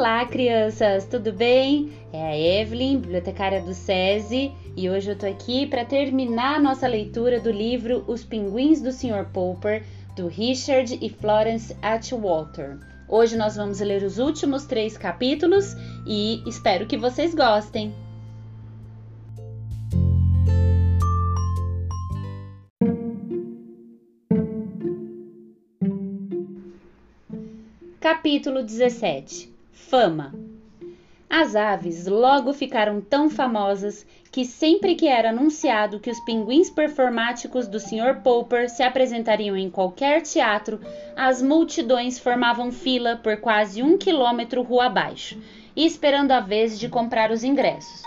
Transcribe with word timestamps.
Olá, 0.00 0.24
crianças, 0.24 1.04
tudo 1.04 1.30
bem? 1.30 1.92
É 2.10 2.28
a 2.28 2.34
Evelyn, 2.34 3.00
bibliotecária 3.00 3.60
do 3.60 3.74
SESI, 3.74 4.50
e 4.74 4.88
hoje 4.88 5.10
eu 5.10 5.18
tô 5.18 5.26
aqui 5.26 5.66
para 5.66 5.84
terminar 5.84 6.56
a 6.56 6.58
nossa 6.58 6.88
leitura 6.88 7.38
do 7.38 7.50
livro 7.50 8.02
Os 8.08 8.24
Pinguins 8.24 8.80
do 8.80 8.92
Sr. 8.92 9.26
Popper, 9.30 9.84
do 10.16 10.26
Richard 10.26 10.98
e 11.02 11.10
Florence 11.10 11.76
Atwater. 11.82 12.78
Hoje 13.06 13.36
nós 13.36 13.56
vamos 13.56 13.78
ler 13.80 14.02
os 14.02 14.18
últimos 14.18 14.64
três 14.64 14.96
capítulos 14.96 15.76
e 16.06 16.42
espero 16.48 16.86
que 16.86 16.96
vocês 16.96 17.34
gostem. 17.34 17.92
Capítulo 28.00 28.62
17 28.62 29.59
Fama 29.90 30.32
As 31.28 31.56
aves 31.56 32.06
logo 32.06 32.52
ficaram 32.52 33.00
tão 33.00 33.28
famosas 33.28 34.06
que 34.30 34.44
sempre 34.44 34.94
que 34.94 35.08
era 35.08 35.30
anunciado 35.30 35.98
que 35.98 36.08
os 36.08 36.20
pinguins 36.20 36.70
performáticos 36.70 37.66
do 37.66 37.80
Sr. 37.80 38.22
Popper 38.22 38.70
se 38.70 38.84
apresentariam 38.84 39.56
em 39.56 39.68
qualquer 39.68 40.22
teatro, 40.22 40.78
as 41.16 41.42
multidões 41.42 42.20
formavam 42.20 42.70
fila 42.70 43.16
por 43.16 43.38
quase 43.38 43.82
um 43.82 43.98
quilômetro 43.98 44.62
rua 44.62 44.86
abaixo, 44.86 45.36
esperando 45.74 46.30
a 46.30 46.38
vez 46.38 46.78
de 46.78 46.88
comprar 46.88 47.32
os 47.32 47.42
ingressos. 47.42 48.04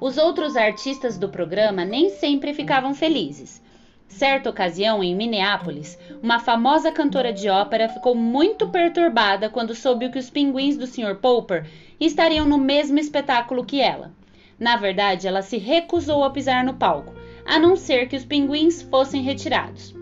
Os 0.00 0.18
outros 0.18 0.56
artistas 0.56 1.18
do 1.18 1.28
programa 1.28 1.84
nem 1.84 2.10
sempre 2.10 2.54
ficavam 2.54 2.94
felizes. 2.94 3.60
Certa 4.08 4.48
ocasião, 4.48 5.04
em 5.04 5.14
Minneapolis, 5.14 5.98
uma 6.22 6.40
famosa 6.40 6.90
cantora 6.90 7.32
de 7.32 7.48
ópera 7.48 7.88
ficou 7.88 8.14
muito 8.14 8.68
perturbada 8.68 9.50
quando 9.50 9.74
soube 9.74 10.08
que 10.08 10.18
os 10.18 10.30
pinguins 10.30 10.76
do 10.76 10.86
Sr. 10.86 11.16
Popper 11.20 11.66
estariam 12.00 12.46
no 12.46 12.58
mesmo 12.58 12.98
espetáculo 12.98 13.64
que 13.64 13.80
ela. 13.80 14.10
Na 14.58 14.76
verdade, 14.76 15.28
ela 15.28 15.42
se 15.42 15.58
recusou 15.58 16.24
a 16.24 16.30
pisar 16.30 16.64
no 16.64 16.74
palco, 16.74 17.14
a 17.44 17.58
não 17.58 17.76
ser 17.76 18.08
que 18.08 18.16
os 18.16 18.24
pinguins 18.24 18.82
fossem 18.82 19.22
retirados. 19.22 19.94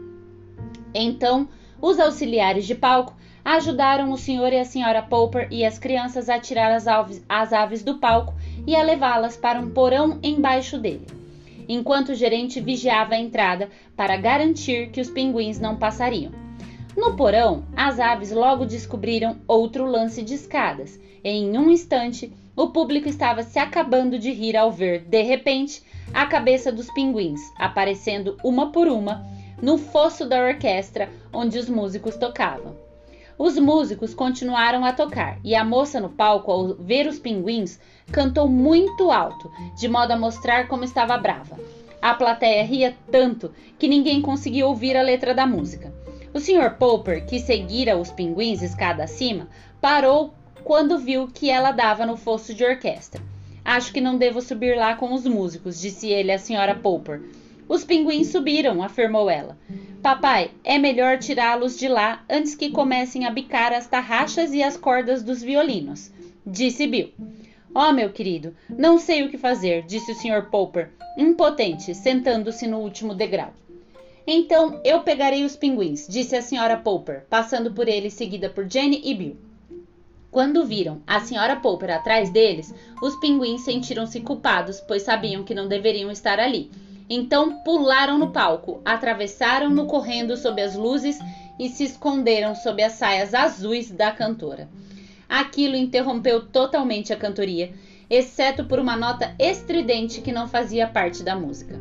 Então, 0.95 1.49
os 1.83 1.99
auxiliares 1.99 2.65
de 2.65 2.75
palco 2.75 3.15
ajudaram 3.45 4.13
o 4.13 4.17
Sr. 4.17 4.53
e 4.53 4.59
a 4.59 4.63
Sra. 4.63 5.03
Popper 5.03 5.49
e 5.51 5.65
as 5.65 5.79
crianças 5.79 6.29
a 6.29 6.39
tirar 6.39 6.73
as 6.73 6.87
aves, 6.87 7.23
as 7.29 7.53
aves 7.53 7.83
do 7.83 7.99
palco 7.99 8.33
e 8.67 8.75
a 8.75 8.83
levá-las 8.83 9.37
para 9.37 9.61
um 9.61 9.69
porão 9.69 10.19
embaixo 10.23 10.79
dele 10.79 11.26
enquanto 11.69 12.11
o 12.11 12.15
gerente 12.15 12.61
vigiava 12.61 13.15
a 13.15 13.19
entrada 13.19 13.71
para 13.97 14.17
garantir 14.17 14.91
que 14.91 15.01
os 15.01 15.11
pinguins 15.11 15.59
não 15.59 15.77
passariam. 15.77 16.33
No 16.97 17.15
porão, 17.15 17.65
as 17.77 18.01
aves 18.01 18.31
logo 18.31 18.65
descobriram 18.65 19.37
outro 19.47 19.85
lance 19.85 20.23
de 20.23 20.35
escadas. 20.35 20.99
Em 21.23 21.57
um 21.59 21.71
instante, 21.71 22.33
o 22.57 22.69
público 22.69 23.09
estava 23.09 23.43
se 23.43 23.59
acabando 23.59 24.19
de 24.19 24.33
rir 24.33 24.57
ao 24.57 24.73
ver, 24.73 25.03
de 25.03 25.23
repente, 25.23 25.83
a 26.15 26.25
cabeça 26.25 26.73
dos 26.73 26.91
pinguins 26.95 27.41
aparecendo 27.59 28.39
uma 28.43 28.73
por 28.73 28.89
uma 28.89 29.27
no 29.61 29.77
fosso 29.77 30.27
da 30.27 30.43
orquestra 30.43 31.11
onde 31.33 31.59
os 31.59 31.69
músicos 31.69 32.17
tocavam. 32.17 32.86
Os 33.39 33.59
músicos 33.59 34.15
continuaram 34.15 34.85
a 34.85 34.93
tocar 34.93 35.39
e 35.45 35.55
a 35.55 35.63
moça 35.63 36.01
no 36.01 36.09
palco, 36.09 36.51
ao 36.51 36.75
ver 36.75 37.07
os 37.07 37.19
pinguins, 37.19 37.79
cantou 38.11 38.49
muito 38.49 39.11
alto, 39.11 39.51
de 39.77 39.89
modo 39.89 40.13
a 40.13 40.17
mostrar 40.17 40.69
como 40.69 40.85
estava 40.85 41.19
brava. 41.19 41.59
A 42.01 42.15
plateia 42.15 42.65
ria 42.65 42.97
tanto 43.11 43.53
que 43.79 43.89
ninguém 43.89 44.23
conseguia 44.23 44.67
ouvir 44.67 44.97
a 44.97 45.03
letra 45.03 45.35
da 45.35 45.47
música. 45.47 45.93
O 46.33 46.41
Sr. 46.41 46.77
Popper, 46.79 47.27
que 47.27 47.39
seguira 47.39 47.97
os 47.97 48.11
pinguins 48.11 48.63
escada 48.63 49.05
acima, 49.05 49.49
parou 49.81 50.33
quando 50.65 50.99
viu 50.99 51.29
que 51.29 51.51
ela 51.51 51.73
dava 51.73 52.07
no 52.07 52.17
fosso 52.17 52.55
de 52.55 52.65
orquestra. 52.65 53.23
Acho 53.65 53.93
que 53.93 54.01
não 54.01 54.17
devo 54.17 54.41
subir 54.41 54.77
lá 54.77 54.95
com 54.95 55.13
os 55.13 55.27
músicos, 55.27 55.81
disse 55.81 56.09
ele 56.09 56.33
à 56.33 56.37
Sra. 56.37 56.75
Popper. 56.75 57.21
Os 57.69 57.85
pinguins 57.85 58.29
subiram, 58.29 58.83
afirmou 58.83 59.29
ela. 59.29 59.59
Papai, 60.03 60.53
é 60.63 60.79
melhor 60.79 61.19
tirá-los 61.19 61.77
de 61.77 61.89
lá 61.89 62.25
antes 62.31 62.55
que 62.55 62.71
comecem 62.71 63.27
a 63.27 63.31
bicar 63.31 63.73
as 63.73 63.89
tarraxas 63.89 64.53
e 64.53 64.63
as 64.63 64.77
cordas 64.77 65.23
dos 65.23 65.43
violinos, 65.43 66.13
disse 66.47 66.87
Bill. 66.87 67.13
Oh, 67.75 67.93
meu 67.93 68.11
querido, 68.11 68.55
não 68.69 68.99
sei 68.99 69.25
o 69.25 69.29
que 69.29 69.37
fazer, 69.37 69.83
disse 69.83 70.13
o 70.13 70.15
Sr. 70.15 70.49
Popper, 70.49 70.93
impotente, 71.19 71.93
sentando-se 71.95 72.67
no 72.67 72.79
último 72.79 73.15
degrau. 73.15 73.53
Então 74.27 74.81
eu 74.85 75.01
pegarei 75.01 75.45
os 75.45 75.57
pinguins, 75.57 76.07
disse 76.09 76.35
a 76.37 76.41
Sra. 76.41 76.77
Popper, 76.77 77.25
passando 77.29 77.73
por 77.73 77.89
ele 77.89 78.11
seguida 78.11 78.49
por 78.49 78.69
Jenny 78.69 79.01
e 79.05 79.15
Bill. 79.15 79.37
Quando 80.31 80.65
viram 80.65 81.01
a 81.07 81.19
Sra. 81.19 81.57
Popper 81.57 81.91
atrás 81.91 82.31
deles, 82.31 82.75
os 83.03 83.17
pinguins 83.17 83.63
sentiram-se 83.63 84.21
culpados, 84.21 84.81
pois 84.81 85.03
sabiam 85.03 85.45
que 85.45 85.55
não 85.55 85.69
deveriam 85.69 86.11
estar 86.11 86.39
ali 86.39 86.71
então 87.09 87.63
pularam 87.63 88.19
no 88.19 88.33
palco, 88.33 88.81
atravessaram-no 88.85 89.87
correndo 89.87 90.37
sob 90.37 90.61
as 90.61 90.75
luzes 90.75 91.19
e 91.59 91.69
se 91.69 91.85
esconderam 91.85 92.55
sob 92.55 92.83
as 92.83 92.93
saias 92.93 93.35
azuis 93.35 93.91
da 93.91 94.11
cantora. 94.11 94.69
Aquilo 95.29 95.77
interrompeu 95.77 96.47
totalmente 96.47 97.13
a 97.13 97.17
cantoria, 97.17 97.73
exceto 98.09 98.65
por 98.65 98.79
uma 98.79 98.97
nota 98.97 99.35
estridente 99.39 100.21
que 100.21 100.33
não 100.33 100.47
fazia 100.49 100.87
parte 100.87 101.23
da 101.23 101.35
música. 101.35 101.81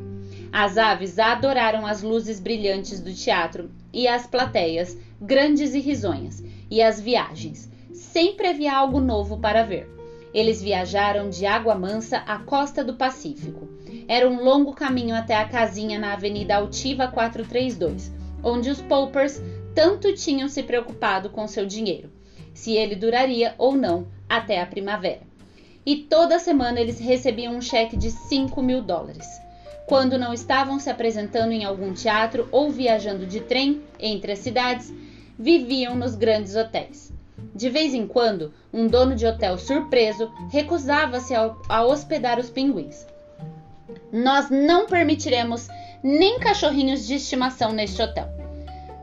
As 0.51 0.77
aves 0.77 1.19
adoraram 1.19 1.85
as 1.85 2.01
luzes 2.01 2.39
brilhantes 2.39 2.99
do 2.99 3.13
teatro 3.13 3.69
e 3.91 4.07
as 4.07 4.25
plateias, 4.25 4.97
grandes 5.19 5.73
e 5.73 5.79
risonhas, 5.79 6.43
e 6.71 6.81
as 6.81 6.99
viagens. 6.99 7.69
Sempre 7.93 8.47
havia 8.47 8.73
algo 8.73 8.99
novo 8.99 9.37
para 9.37 9.63
ver. 9.63 9.89
Eles 10.33 10.61
viajaram 10.61 11.29
de 11.29 11.45
Água 11.45 11.75
Mansa 11.75 12.17
à 12.19 12.39
costa 12.39 12.83
do 12.83 12.95
Pacífico. 12.95 13.67
Era 14.07 14.29
um 14.29 14.43
longo 14.43 14.73
caminho 14.73 15.15
até 15.15 15.35
a 15.35 15.47
casinha 15.47 15.97
na 15.97 16.13
Avenida 16.13 16.55
Altiva 16.55 17.07
432, 17.07 18.11
onde 18.43 18.69
os 18.69 18.79
Poppers 18.81 19.41
tanto 19.73 20.13
tinham 20.13 20.47
se 20.47 20.61
preocupado 20.61 21.29
com 21.29 21.47
seu 21.47 21.65
dinheiro, 21.65 22.11
se 22.53 22.73
ele 22.73 22.95
duraria 22.95 23.55
ou 23.57 23.75
não 23.75 24.07
até 24.29 24.61
a 24.61 24.65
primavera. 24.65 25.21
E 25.83 25.97
toda 25.97 26.39
semana 26.39 26.79
eles 26.79 26.99
recebiam 26.99 27.55
um 27.55 27.61
cheque 27.61 27.97
de 27.97 28.11
5 28.11 28.61
mil 28.61 28.81
dólares. 28.81 29.27
Quando 29.87 30.17
não 30.17 30.33
estavam 30.33 30.79
se 30.79 30.89
apresentando 30.89 31.51
em 31.51 31.63
algum 31.63 31.93
teatro 31.93 32.47
ou 32.51 32.71
viajando 32.71 33.25
de 33.25 33.39
trem 33.39 33.81
entre 33.99 34.31
as 34.31 34.39
cidades, 34.39 34.93
viviam 35.37 35.95
nos 35.95 36.15
grandes 36.15 36.55
hotéis. 36.55 37.13
De 37.53 37.69
vez 37.69 37.93
em 37.93 38.07
quando, 38.07 38.53
um 38.73 38.87
dono 38.87 39.15
de 39.15 39.25
hotel 39.25 39.57
surpreso 39.57 40.31
recusava-se 40.51 41.33
a 41.35 41.85
hospedar 41.85 42.39
os 42.39 42.49
pinguins. 42.49 43.05
Nós 44.11 44.49
não 44.49 44.85
permitiremos 44.85 45.67
nem 46.03 46.39
cachorrinhos 46.39 47.05
de 47.05 47.15
estimação 47.15 47.71
neste 47.71 48.01
hotel. 48.01 48.27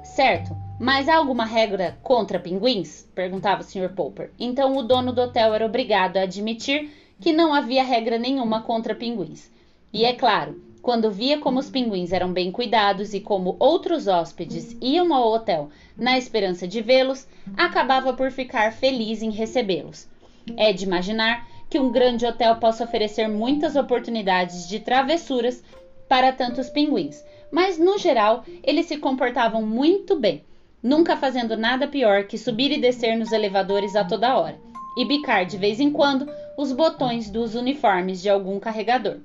Certo, 0.02 0.56
mas 0.78 1.08
há 1.08 1.16
alguma 1.16 1.44
regra 1.44 1.96
contra 2.02 2.38
pinguins? 2.38 3.08
perguntava 3.14 3.62
o 3.62 3.64
Sr. 3.64 3.94
Popper. 3.94 4.30
Então 4.38 4.76
o 4.76 4.82
dono 4.82 5.12
do 5.12 5.22
hotel 5.22 5.54
era 5.54 5.66
obrigado 5.66 6.16
a 6.16 6.22
admitir 6.22 6.90
que 7.20 7.32
não 7.32 7.54
havia 7.54 7.84
regra 7.84 8.18
nenhuma 8.18 8.62
contra 8.62 8.94
pinguins. 8.94 9.50
E 9.92 10.04
é 10.04 10.12
claro, 10.12 10.60
quando 10.82 11.10
via 11.10 11.38
como 11.38 11.60
os 11.60 11.70
pinguins 11.70 12.12
eram 12.12 12.32
bem 12.32 12.50
cuidados 12.50 13.14
e 13.14 13.20
como 13.20 13.56
outros 13.60 14.08
hóspedes 14.08 14.76
iam 14.80 15.14
ao 15.14 15.32
hotel 15.32 15.70
na 15.96 16.18
esperança 16.18 16.66
de 16.66 16.82
vê-los, 16.82 17.28
acabava 17.56 18.12
por 18.12 18.32
ficar 18.32 18.72
feliz 18.72 19.22
em 19.22 19.30
recebê-los. 19.30 20.08
É 20.56 20.72
de 20.72 20.84
imaginar 20.84 21.46
que 21.72 21.80
um 21.80 21.90
grande 21.90 22.26
hotel 22.26 22.56
possa 22.56 22.84
oferecer 22.84 23.26
muitas 23.28 23.76
oportunidades 23.76 24.68
de 24.68 24.78
travessuras 24.78 25.64
para 26.06 26.30
tantos 26.30 26.68
pinguins, 26.68 27.24
mas 27.50 27.78
no 27.78 27.96
geral 27.96 28.44
eles 28.62 28.84
se 28.84 28.98
comportavam 28.98 29.64
muito 29.64 30.14
bem, 30.14 30.44
nunca 30.82 31.16
fazendo 31.16 31.56
nada 31.56 31.88
pior 31.88 32.24
que 32.24 32.36
subir 32.36 32.72
e 32.72 32.78
descer 32.78 33.16
nos 33.16 33.32
elevadores 33.32 33.96
a 33.96 34.04
toda 34.04 34.36
hora 34.36 34.60
e 34.98 35.06
bicar 35.06 35.46
de 35.46 35.56
vez 35.56 35.80
em 35.80 35.90
quando 35.90 36.30
os 36.58 36.72
botões 36.72 37.30
dos 37.30 37.54
uniformes 37.54 38.20
de 38.20 38.28
algum 38.28 38.60
carregador. 38.60 39.20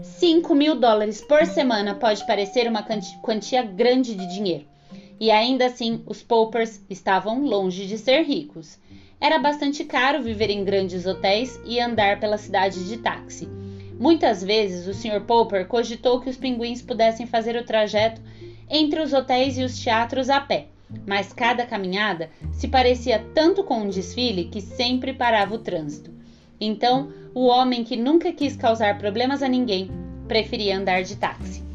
5 0.00 0.54
mil 0.54 0.76
dólares 0.76 1.20
por 1.20 1.44
semana 1.46 1.96
pode 1.96 2.24
parecer 2.28 2.68
uma 2.68 2.86
quantia 3.20 3.64
grande 3.64 4.14
de 4.14 4.28
dinheiro, 4.28 4.68
e 5.18 5.32
ainda 5.32 5.66
assim 5.66 6.00
os 6.06 6.22
Poppers 6.22 6.80
estavam 6.88 7.44
longe 7.44 7.88
de 7.88 7.98
ser 7.98 8.22
ricos. 8.22 8.78
Era 9.20 9.38
bastante 9.38 9.84
caro 9.84 10.22
viver 10.22 10.50
em 10.50 10.64
grandes 10.64 11.06
hotéis 11.06 11.58
e 11.64 11.80
andar 11.80 12.20
pela 12.20 12.36
cidade 12.36 12.86
de 12.86 12.98
táxi. 12.98 13.48
Muitas 13.98 14.44
vezes 14.44 14.86
o 14.86 14.92
Sr. 14.92 15.22
Popper 15.22 15.66
cogitou 15.66 16.20
que 16.20 16.28
os 16.28 16.36
pinguins 16.36 16.82
pudessem 16.82 17.26
fazer 17.26 17.56
o 17.56 17.64
trajeto 17.64 18.20
entre 18.68 19.00
os 19.00 19.12
hotéis 19.12 19.56
e 19.56 19.62
os 19.62 19.78
teatros 19.78 20.28
a 20.28 20.40
pé, 20.40 20.66
mas 21.06 21.32
cada 21.32 21.64
caminhada 21.64 22.28
se 22.52 22.68
parecia 22.68 23.24
tanto 23.34 23.64
com 23.64 23.80
um 23.80 23.88
desfile 23.88 24.44
que 24.44 24.60
sempre 24.60 25.14
parava 25.14 25.54
o 25.54 25.58
trânsito. 25.58 26.10
Então, 26.60 27.10
o 27.34 27.46
homem 27.46 27.84
que 27.84 27.96
nunca 27.96 28.32
quis 28.32 28.54
causar 28.54 28.98
problemas 28.98 29.42
a 29.42 29.48
ninguém 29.48 29.90
preferia 30.28 30.76
andar 30.76 31.02
de 31.02 31.16
táxi. 31.16 31.65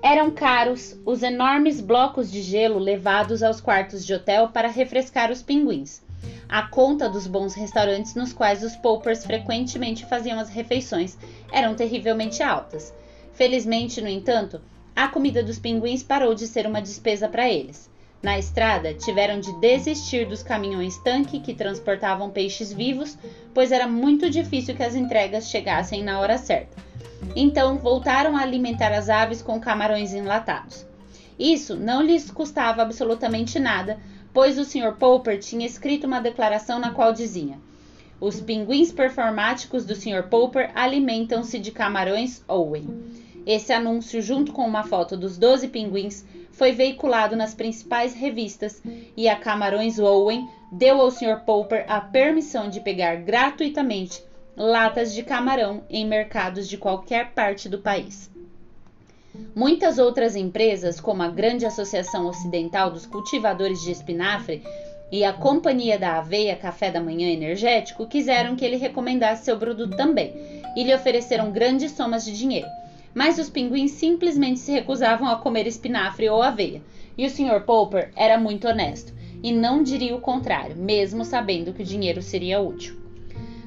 Eram 0.00 0.30
caros 0.30 0.96
os 1.04 1.24
enormes 1.24 1.80
blocos 1.80 2.30
de 2.30 2.40
gelo 2.40 2.78
levados 2.78 3.42
aos 3.42 3.60
quartos 3.60 4.06
de 4.06 4.14
hotel 4.14 4.48
para 4.48 4.68
refrescar 4.68 5.30
os 5.30 5.42
pinguins. 5.42 6.00
A 6.48 6.62
conta 6.62 7.08
dos 7.08 7.26
bons 7.26 7.54
restaurantes 7.54 8.14
nos 8.14 8.32
quais 8.32 8.62
os 8.62 8.76
Poppers 8.76 9.24
frequentemente 9.24 10.06
faziam 10.06 10.38
as 10.38 10.50
refeições 10.50 11.18
eram 11.52 11.74
terrivelmente 11.74 12.44
altas. 12.44 12.94
Felizmente, 13.32 14.00
no 14.00 14.08
entanto, 14.08 14.60
a 14.94 15.08
comida 15.08 15.42
dos 15.42 15.58
pinguins 15.58 16.02
parou 16.02 16.32
de 16.32 16.46
ser 16.46 16.64
uma 16.64 16.80
despesa 16.80 17.28
para 17.28 17.50
eles. 17.50 17.90
Na 18.22 18.38
estrada, 18.38 18.94
tiveram 18.94 19.40
de 19.40 19.52
desistir 19.60 20.26
dos 20.26 20.42
caminhões 20.42 20.96
tanque 20.98 21.40
que 21.40 21.54
transportavam 21.54 22.30
peixes 22.30 22.72
vivos, 22.72 23.18
pois 23.52 23.72
era 23.72 23.86
muito 23.86 24.30
difícil 24.30 24.76
que 24.76 24.82
as 24.82 24.94
entregas 24.94 25.50
chegassem 25.50 26.02
na 26.02 26.20
hora 26.20 26.38
certa. 26.38 26.87
Então, 27.34 27.78
voltaram 27.78 28.36
a 28.36 28.42
alimentar 28.42 28.92
as 28.92 29.08
aves 29.08 29.42
com 29.42 29.60
camarões 29.60 30.12
enlatados. 30.12 30.86
Isso 31.38 31.76
não 31.76 32.02
lhes 32.02 32.30
custava 32.30 32.82
absolutamente 32.82 33.58
nada, 33.58 33.98
pois 34.32 34.58
o 34.58 34.64
Sr. 34.64 34.96
Popper 34.98 35.38
tinha 35.38 35.66
escrito 35.66 36.06
uma 36.06 36.20
declaração 36.20 36.78
na 36.78 36.90
qual 36.90 37.12
dizia: 37.12 37.58
Os 38.20 38.40
pinguins 38.40 38.90
performáticos 38.90 39.84
do 39.84 39.94
Sr. 39.94 40.28
Popper 40.28 40.70
alimentam-se 40.74 41.58
de 41.58 41.70
camarões 41.70 42.42
Owen. 42.48 42.88
Esse 43.46 43.72
anúncio, 43.72 44.20
junto 44.20 44.52
com 44.52 44.66
uma 44.66 44.84
foto 44.84 45.16
dos 45.16 45.38
12 45.38 45.68
pinguins, 45.68 46.24
foi 46.52 46.72
veiculado 46.72 47.36
nas 47.36 47.54
principais 47.54 48.12
revistas 48.12 48.82
e 49.16 49.28
a 49.28 49.36
Camarões 49.36 49.98
Owen 49.98 50.46
deu 50.72 51.00
ao 51.00 51.10
Sr. 51.10 51.40
Popper 51.46 51.86
a 51.88 52.00
permissão 52.00 52.68
de 52.68 52.80
pegar 52.80 53.16
gratuitamente 53.16 54.22
latas 54.58 55.14
de 55.14 55.22
camarão 55.22 55.84
em 55.88 56.04
mercados 56.04 56.68
de 56.68 56.76
qualquer 56.76 57.30
parte 57.30 57.68
do 57.68 57.78
país. 57.78 58.28
Muitas 59.54 59.98
outras 59.98 60.34
empresas, 60.34 60.98
como 60.98 61.22
a 61.22 61.28
Grande 61.28 61.64
Associação 61.64 62.26
Ocidental 62.26 62.90
dos 62.90 63.06
Cultivadores 63.06 63.80
de 63.80 63.92
Espinafre 63.92 64.64
e 65.12 65.24
a 65.24 65.32
Companhia 65.32 65.96
da 65.96 66.18
Aveia 66.18 66.56
Café 66.56 66.90
da 66.90 67.00
Manhã 67.00 67.30
Energético, 67.30 68.08
quiseram 68.08 68.56
que 68.56 68.64
ele 68.64 68.76
recomendasse 68.76 69.44
seu 69.44 69.56
produto 69.56 69.96
também 69.96 70.34
e 70.74 70.82
lhe 70.82 70.92
ofereceram 70.92 71.52
grandes 71.52 71.92
somas 71.92 72.24
de 72.24 72.36
dinheiro. 72.36 72.66
Mas 73.14 73.38
os 73.38 73.48
pinguins 73.48 73.92
simplesmente 73.92 74.58
se 74.58 74.72
recusavam 74.72 75.28
a 75.28 75.36
comer 75.36 75.68
espinafre 75.68 76.28
ou 76.28 76.42
aveia, 76.42 76.82
e 77.16 77.24
o 77.24 77.30
Sr. 77.30 77.60
Popper 77.64 78.10
era 78.16 78.36
muito 78.36 78.66
honesto 78.66 79.14
e 79.40 79.52
não 79.52 79.84
diria 79.84 80.16
o 80.16 80.20
contrário, 80.20 80.74
mesmo 80.74 81.24
sabendo 81.24 81.72
que 81.72 81.82
o 81.82 81.86
dinheiro 81.86 82.20
seria 82.20 82.60
útil. 82.60 83.07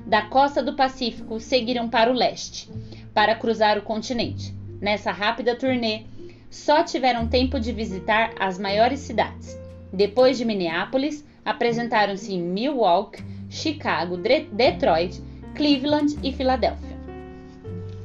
Da 0.05 0.23
costa 0.23 0.61
do 0.61 0.73
Pacífico 0.73 1.39
seguiram 1.39 1.89
para 1.89 2.11
o 2.11 2.13
leste, 2.13 2.69
para 3.13 3.35
cruzar 3.35 3.77
o 3.77 3.83
continente. 3.83 4.53
Nessa 4.81 5.11
rápida 5.11 5.55
turnê, 5.55 6.03
só 6.49 6.83
tiveram 6.83 7.27
tempo 7.27 7.59
de 7.59 7.71
visitar 7.71 8.33
as 8.39 8.59
maiores 8.59 8.99
cidades. 8.99 9.57
Depois 9.93 10.37
de 10.37 10.45
Minneapolis, 10.45 11.25
apresentaram-se 11.45 12.33
em 12.33 12.41
Milwaukee, 12.41 13.23
Chicago, 13.49 14.17
Detroit, 14.17 15.21
Cleveland 15.55 16.17
e 16.23 16.31
Filadélfia. 16.31 16.97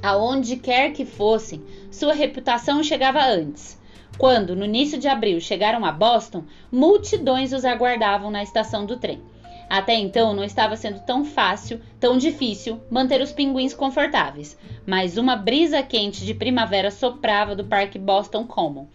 Aonde 0.02 0.56
quer 0.56 0.92
que 0.92 1.04
fossem, 1.04 1.64
sua 1.90 2.12
reputação 2.12 2.82
chegava 2.82 3.24
antes. 3.24 3.80
Quando, 4.18 4.54
no 4.54 4.64
início 4.64 4.98
de 4.98 5.08
abril, 5.08 5.40
chegaram 5.40 5.84
a 5.84 5.92
Boston, 5.92 6.44
multidões 6.70 7.52
os 7.52 7.64
aguardavam 7.64 8.30
na 8.30 8.42
estação 8.42 8.86
do 8.86 8.96
trem. 8.96 9.20
Até 9.68 9.94
então 9.94 10.32
não 10.32 10.44
estava 10.44 10.76
sendo 10.76 11.00
tão 11.00 11.24
fácil, 11.24 11.80
tão 11.98 12.16
difícil 12.16 12.80
manter 12.88 13.20
os 13.20 13.32
pinguins 13.32 13.74
confortáveis, 13.74 14.56
mas 14.86 15.18
uma 15.18 15.34
brisa 15.34 15.82
quente 15.82 16.24
de 16.24 16.34
primavera 16.34 16.90
soprava 16.90 17.56
do 17.56 17.64
Parque 17.64 17.98
Boston 17.98 18.46
Common. 18.46 18.86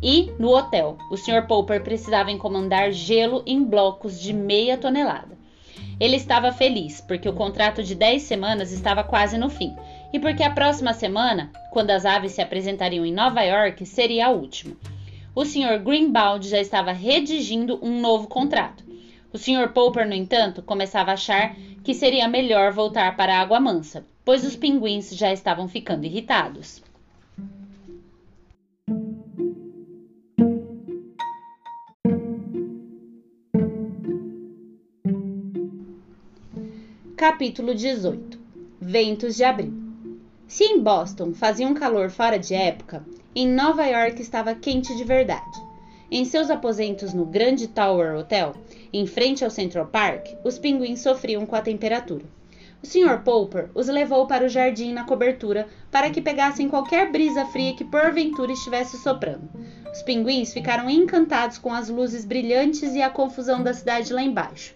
E, 0.00 0.30
no 0.38 0.56
hotel, 0.56 0.96
o 1.10 1.16
Sr. 1.16 1.46
Popper 1.48 1.82
precisava 1.82 2.30
encomendar 2.30 2.92
gelo 2.92 3.42
em 3.44 3.62
blocos 3.62 4.20
de 4.20 4.32
meia 4.32 4.78
tonelada. 4.78 5.36
Ele 5.98 6.16
estava 6.16 6.52
feliz, 6.52 7.00
porque 7.00 7.28
o 7.28 7.34
contrato 7.34 7.82
de 7.82 7.94
10 7.94 8.22
semanas 8.22 8.72
estava 8.72 9.02
quase 9.02 9.36
no 9.36 9.50
fim, 9.50 9.74
e 10.12 10.18
porque 10.18 10.42
a 10.42 10.50
próxima 10.50 10.94
semana, 10.94 11.50
quando 11.72 11.90
as 11.90 12.06
aves 12.06 12.32
se 12.32 12.40
apresentariam 12.40 13.04
em 13.04 13.12
Nova 13.12 13.42
York, 13.42 13.84
seria 13.84 14.28
a 14.28 14.30
última. 14.30 14.76
O 15.34 15.44
Sr. 15.44 15.78
Greenbaud 15.82 16.48
já 16.48 16.60
estava 16.60 16.92
redigindo 16.92 17.78
um 17.82 18.00
novo 18.00 18.28
contrato 18.28 18.89
o 19.32 19.38
Sr. 19.38 19.72
Popper, 19.72 20.06
no 20.06 20.14
entanto, 20.14 20.62
começava 20.62 21.10
a 21.10 21.14
achar 21.14 21.54
que 21.84 21.94
seria 21.94 22.28
melhor 22.28 22.72
voltar 22.72 23.16
para 23.16 23.34
a 23.34 23.40
água 23.40 23.60
mansa, 23.60 24.04
pois 24.24 24.44
os 24.44 24.56
pinguins 24.56 25.10
já 25.10 25.32
estavam 25.32 25.68
ficando 25.68 26.04
irritados. 26.04 26.82
Capítulo 37.16 37.74
18 37.74 38.40
Ventos 38.80 39.36
de 39.36 39.44
Abril 39.44 39.74
Se 40.48 40.64
em 40.64 40.82
Boston 40.82 41.34
fazia 41.34 41.68
um 41.68 41.74
calor 41.74 42.10
fora 42.10 42.38
de 42.38 42.54
época, 42.54 43.04
em 43.34 43.46
Nova 43.46 43.84
York 43.86 44.20
estava 44.20 44.54
quente 44.54 44.96
de 44.96 45.04
verdade. 45.04 45.70
Em 46.10 46.24
seus 46.24 46.50
aposentos 46.50 47.14
no 47.14 47.24
Grand 47.24 47.56
Tower 47.74 48.16
Hotel, 48.16 48.54
em 48.92 49.06
frente 49.06 49.44
ao 49.44 49.50
Central 49.50 49.86
Park, 49.86 50.28
os 50.44 50.58
pinguins 50.58 51.00
sofriam 51.00 51.46
com 51.46 51.54
a 51.54 51.62
temperatura. 51.62 52.24
O 52.82 52.86
Sr. 52.86 53.22
Popper 53.22 53.68
os 53.74 53.88
levou 53.88 54.26
para 54.26 54.46
o 54.46 54.48
jardim 54.48 54.92
na 54.92 55.04
cobertura 55.04 55.68
para 55.90 56.08
que 56.08 56.22
pegassem 56.22 56.68
qualquer 56.68 57.12
brisa 57.12 57.44
fria 57.46 57.74
que 57.74 57.84
porventura 57.84 58.52
estivesse 58.52 58.96
soprando. 58.98 59.50
Os 59.92 60.02
pinguins 60.02 60.52
ficaram 60.52 60.88
encantados 60.88 61.58
com 61.58 61.72
as 61.72 61.90
luzes 61.90 62.24
brilhantes 62.24 62.94
e 62.94 63.02
a 63.02 63.10
confusão 63.10 63.62
da 63.62 63.74
cidade 63.74 64.12
lá 64.12 64.22
embaixo. 64.22 64.74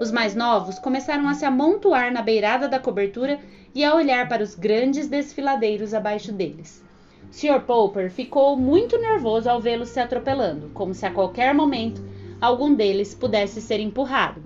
Os 0.00 0.10
mais 0.10 0.34
novos 0.34 0.78
começaram 0.78 1.28
a 1.28 1.34
se 1.34 1.44
amontoar 1.44 2.12
na 2.12 2.22
beirada 2.22 2.68
da 2.68 2.78
cobertura 2.78 3.38
e 3.74 3.82
a 3.84 3.94
olhar 3.94 4.28
para 4.28 4.42
os 4.42 4.54
grandes 4.54 5.08
desfiladeiros 5.08 5.94
abaixo 5.94 6.32
deles. 6.32 6.84
Sr. 7.30 7.60
Popper 7.66 8.10
ficou 8.10 8.56
muito 8.56 8.98
nervoso 8.98 9.48
ao 9.48 9.60
vê-los 9.60 9.90
se 9.90 10.00
atropelando, 10.00 10.70
como 10.74 10.94
se 10.94 11.04
a 11.06 11.10
qualquer 11.10 11.54
momento 11.54 12.02
algum 12.40 12.74
deles 12.74 13.14
pudesse 13.14 13.60
ser 13.60 13.80
empurrado. 13.80 14.42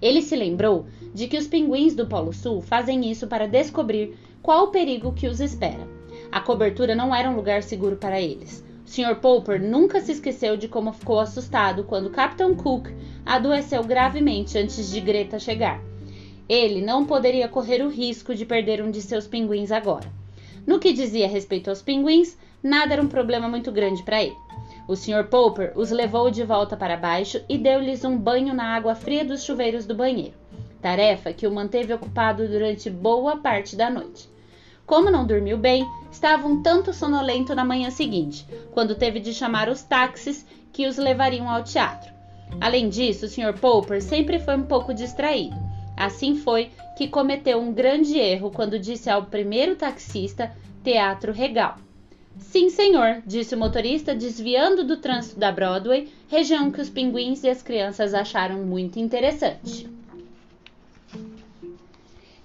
Ele 0.00 0.20
se 0.20 0.36
lembrou 0.36 0.86
de 1.14 1.26
que 1.26 1.38
os 1.38 1.46
pinguins 1.46 1.94
do 1.94 2.06
Polo 2.06 2.32
Sul 2.32 2.60
fazem 2.60 3.10
isso 3.10 3.26
para 3.26 3.48
descobrir 3.48 4.16
qual 4.42 4.64
o 4.64 4.70
perigo 4.70 5.12
que 5.12 5.26
os 5.26 5.40
espera. 5.40 5.88
A 6.30 6.40
cobertura 6.40 6.94
não 6.94 7.14
era 7.14 7.30
um 7.30 7.36
lugar 7.36 7.62
seguro 7.62 7.96
para 7.96 8.20
eles. 8.20 8.64
O 8.84 8.88
Sr. 8.88 9.16
Popper 9.16 9.60
nunca 9.60 10.00
se 10.00 10.12
esqueceu 10.12 10.56
de 10.56 10.68
como 10.68 10.92
ficou 10.92 11.18
assustado 11.18 11.84
quando 11.84 12.10
Capitão 12.10 12.54
Cook 12.54 12.88
adoeceu 13.24 13.82
gravemente 13.82 14.56
antes 14.58 14.90
de 14.90 15.00
Greta 15.00 15.38
chegar. 15.38 15.82
Ele 16.48 16.80
não 16.80 17.04
poderia 17.04 17.48
correr 17.48 17.82
o 17.82 17.88
risco 17.88 18.34
de 18.34 18.46
perder 18.46 18.80
um 18.80 18.90
de 18.90 19.02
seus 19.02 19.26
pinguins 19.26 19.72
agora. 19.72 20.08
No 20.64 20.78
que 20.78 20.92
dizia 20.92 21.26
respeito 21.26 21.70
aos 21.70 21.82
pinguins, 21.82 22.38
nada 22.62 22.92
era 22.92 23.02
um 23.02 23.08
problema 23.08 23.48
muito 23.48 23.72
grande 23.72 24.02
para 24.04 24.22
ele. 24.22 24.36
O 24.88 24.94
Sr. 24.94 25.24
Popper 25.28 25.72
os 25.74 25.90
levou 25.90 26.30
de 26.30 26.44
volta 26.44 26.76
para 26.76 26.96
baixo 26.96 27.42
e 27.48 27.58
deu-lhes 27.58 28.04
um 28.04 28.16
banho 28.16 28.54
na 28.54 28.76
água 28.76 28.94
fria 28.94 29.24
dos 29.24 29.42
chuveiros 29.42 29.84
do 29.84 29.96
banheiro, 29.96 30.34
tarefa 30.80 31.32
que 31.32 31.46
o 31.46 31.50
manteve 31.52 31.92
ocupado 31.92 32.46
durante 32.46 32.88
boa 32.88 33.36
parte 33.38 33.74
da 33.74 33.90
noite. 33.90 34.28
Como 34.86 35.10
não 35.10 35.26
dormiu 35.26 35.58
bem, 35.58 35.84
estava 36.12 36.46
um 36.46 36.62
tanto 36.62 36.92
sonolento 36.92 37.52
na 37.52 37.64
manhã 37.64 37.90
seguinte, 37.90 38.46
quando 38.72 38.94
teve 38.94 39.18
de 39.18 39.34
chamar 39.34 39.68
os 39.68 39.82
táxis 39.82 40.46
que 40.72 40.86
os 40.86 40.96
levariam 40.96 41.50
ao 41.50 41.64
teatro. 41.64 42.14
Além 42.60 42.88
disso, 42.88 43.26
o 43.26 43.28
Sr. 43.28 43.58
Popper 43.60 44.00
sempre 44.00 44.38
foi 44.38 44.56
um 44.56 44.62
pouco 44.62 44.94
distraído. 44.94 45.56
Assim 45.96 46.36
foi 46.36 46.70
que 46.96 47.08
cometeu 47.08 47.58
um 47.58 47.72
grande 47.72 48.16
erro 48.16 48.52
quando 48.52 48.78
disse 48.78 49.10
ao 49.10 49.24
primeiro 49.24 49.74
taxista 49.74 50.52
Teatro 50.84 51.32
Regal. 51.32 51.85
Sim, 52.38 52.68
senhor, 52.68 53.22
disse 53.26 53.54
o 53.54 53.58
motorista, 53.58 54.14
desviando 54.14 54.84
do 54.84 54.98
trânsito 54.98 55.38
da 55.38 55.50
Broadway, 55.50 56.08
região 56.28 56.70
que 56.70 56.80
os 56.80 56.90
pinguins 56.90 57.42
e 57.42 57.48
as 57.48 57.62
crianças 57.62 58.12
acharam 58.12 58.58
muito 58.62 58.98
interessante. 58.98 59.88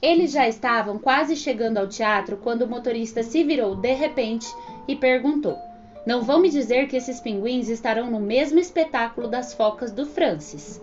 Eles 0.01 0.31
já 0.31 0.47
estavam 0.47 0.97
quase 0.97 1.35
chegando 1.35 1.77
ao 1.77 1.87
teatro 1.87 2.37
quando 2.37 2.63
o 2.63 2.67
motorista 2.67 3.21
se 3.21 3.43
virou 3.43 3.75
de 3.75 3.93
repente 3.93 4.47
e 4.87 4.95
perguntou: 4.95 5.57
Não 6.05 6.23
vão 6.23 6.39
me 6.39 6.49
dizer 6.49 6.87
que 6.87 6.95
esses 6.95 7.19
pinguins 7.19 7.69
estarão 7.69 8.09
no 8.09 8.19
mesmo 8.19 8.59
espetáculo 8.59 9.27
das 9.27 9.53
focas 9.53 9.91
do 9.91 10.05
Francis? 10.05 10.81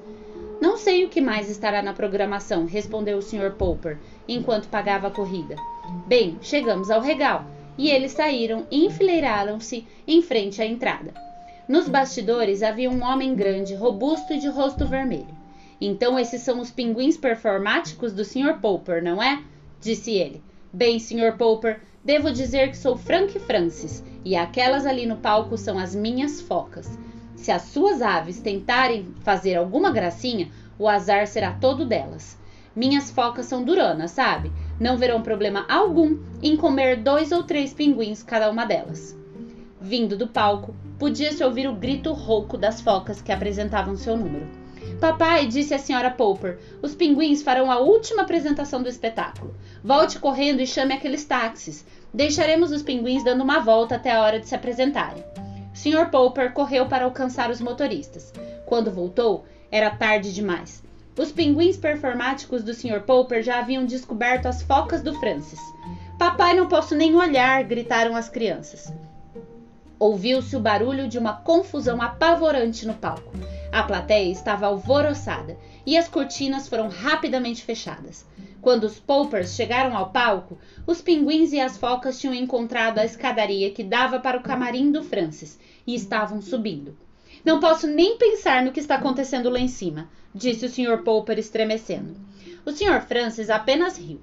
Não 0.61 0.77
sei 0.77 1.05
o 1.05 1.09
que 1.09 1.21
mais 1.21 1.49
estará 1.49 1.83
na 1.83 1.93
programação, 1.93 2.65
respondeu 2.65 3.19
o 3.19 3.23
Sr. 3.23 3.53
Popper, 3.57 3.99
enquanto 4.29 4.69
pagava 4.69 5.09
a 5.09 5.11
corrida. 5.11 5.57
Bem, 6.07 6.39
chegamos 6.41 6.91
ao 6.91 7.01
regal, 7.01 7.45
e 7.79 7.89
eles 7.89 8.13
saíram 8.13 8.67
e 8.71 8.85
enfileiraram-se 8.85 9.87
em 10.07 10.21
frente 10.21 10.61
à 10.61 10.67
entrada. 10.67 11.15
Nos 11.69 11.89
bastidores 11.89 12.63
havia 12.63 12.91
um 12.91 13.03
homem 13.05 13.35
grande, 13.35 13.75
robusto 13.75 14.33
e 14.33 14.39
de 14.39 14.49
rosto 14.49 14.85
vermelho. 14.85 15.39
Então 15.81 16.19
esses 16.19 16.43
são 16.43 16.61
os 16.61 16.73
pinguins 16.73 17.17
performáticos 17.17 18.13
do 18.13 18.25
Sr. 18.25 18.59
Popper, 18.61 19.03
não 19.03 19.23
é? 19.23 19.43
disse 19.81 20.11
ele. 20.13 20.43
Bem, 20.73 20.99
Sr. 20.99 21.37
Popper, 21.39 21.81
devo 22.05 22.33
dizer 22.33 22.71
que 22.71 22.77
sou 22.77 22.97
Frank 22.97 23.39
Francis, 23.39 24.03
e 24.25 24.35
aquelas 24.35 24.85
ali 24.85 25.07
no 25.07 25.17
palco 25.17 25.57
são 25.57 25.79
as 25.79 25.95
minhas 25.95 26.41
focas. 26.41 26.99
Se 27.37 27.53
as 27.53 27.63
suas 27.63 28.03
aves 28.03 28.41
tentarem 28.41 29.15
fazer 29.21 29.55
alguma 29.55 29.91
gracinha, 29.93 30.51
O 30.79 30.87
azar 30.87 31.27
será 31.27 31.53
todo 31.53 31.85
delas. 31.85 32.39
Minhas 32.75 33.11
focas 33.11 33.47
são 33.47 33.65
duranas, 33.65 34.13
sabe? 34.13 34.53
Não 34.81 34.97
verão 34.97 35.23
problema 35.23 35.67
algum 35.69 36.19
em 36.43 36.57
comer 36.57 37.03
dois 37.03 37.33
ou 37.33 37.43
três 37.43 37.75
pinguins 37.75 38.23
cada 38.23 38.51
uma 38.51 38.65
delas. 38.65 39.17
Vindo 39.81 40.17
do 40.17 40.29
palco, 40.29 40.75
podia-se 40.99 41.43
ouvir 41.43 41.69
o 41.69 41.75
grito 41.75 42.13
rouco 42.13 42.57
das 42.57 42.81
focas 42.81 43.21
que 43.21 43.33
apresentavam 43.33 43.97
seu 43.97 44.17
número. 44.17 44.47
Papai, 45.01 45.47
disse 45.47 45.75
a 45.75 45.79
senhora 45.79 46.11
Popper, 46.11 46.59
os 46.83 46.95
pinguins 46.95 47.43
farão 47.43 47.71
a 47.71 47.79
última 47.79 48.23
apresentação 48.23 48.83
do 48.83 48.89
espetáculo. 48.89 49.55
Volte 49.83 50.19
correndo 50.19 50.61
e 50.61 50.67
chame 50.67 50.93
aqueles 50.93 51.25
táxis. 51.25 51.85
Deixaremos 52.13 52.73
os 52.73 52.83
pinguins 52.83 53.23
dando 53.23 53.45
uma 53.45 53.61
volta 53.61 53.95
até 53.95 54.11
a 54.11 54.23
hora 54.23 54.41
de 54.41 54.49
se 54.49 54.55
apresentarem. 54.55 55.23
Sr. 55.73 56.11
Popper 56.11 56.53
correu 56.53 56.87
para 56.87 57.05
alcançar 57.05 57.51
os 57.51 57.61
motoristas. 57.61 58.33
Quando 58.67 58.91
voltou, 58.91 59.45
era 59.71 59.91
tarde 59.91 60.35
demais. 60.35 60.83
Os 61.19 61.33
pinguins 61.33 61.77
performáticos 61.77 62.63
do 62.63 62.73
Sr. 62.73 63.01
Popper 63.01 63.43
já 63.43 63.59
haviam 63.59 63.85
descoberto 63.85 64.47
as 64.47 64.63
focas 64.63 65.03
do 65.03 65.19
Francis. 65.19 65.59
Papai, 66.17 66.55
não 66.55 66.69
posso 66.69 66.95
nem 66.95 67.17
olhar! 67.17 67.65
gritaram 67.65 68.15
as 68.15 68.29
crianças. 68.29 68.93
Ouviu-se 69.99 70.55
o 70.55 70.61
barulho 70.61 71.09
de 71.09 71.19
uma 71.19 71.33
confusão 71.33 72.01
apavorante 72.01 72.87
no 72.87 72.95
palco. 72.95 73.33
A 73.73 73.83
plateia 73.83 74.31
estava 74.31 74.67
alvoroçada 74.67 75.59
e 75.85 75.99
as 75.99 76.07
cortinas 76.07 76.69
foram 76.69 76.89
rapidamente 76.89 77.65
fechadas. 77.65 78.25
Quando 78.63 78.85
os 78.85 79.01
Poppers 79.01 79.57
chegaram 79.57 79.97
ao 79.97 80.11
palco, 80.11 80.57
os 80.87 81.03
pinguins 81.03 81.53
e 81.53 81.59
as 81.59 81.77
focas 81.77 82.21
tinham 82.21 82.35
encontrado 82.35 83.01
a 83.01 83.05
escadaria 83.05 83.73
que 83.73 83.83
dava 83.83 84.21
para 84.21 84.39
o 84.39 84.43
camarim 84.43 84.93
do 84.93 85.03
Francis 85.03 85.59
e 85.85 85.97
estavam 85.97 86.41
subindo. 86.41 86.97
Não 87.45 87.61
posso 87.61 87.87
nem 87.87 88.19
pensar 88.19 88.63
no 88.63 88.73
que 88.73 88.81
está 88.81 88.97
acontecendo 88.97 89.49
lá 89.49 89.59
em 89.59 89.69
cima, 89.69 90.09
disse 90.35 90.67
o 90.67 90.69
Sr. 90.69 91.03
Popper 91.03 91.39
estremecendo. 91.39 92.17
O 92.67 92.71
Sr. 92.71 93.01
Francis 93.01 93.49
apenas 93.49 93.97
riu. 93.97 94.21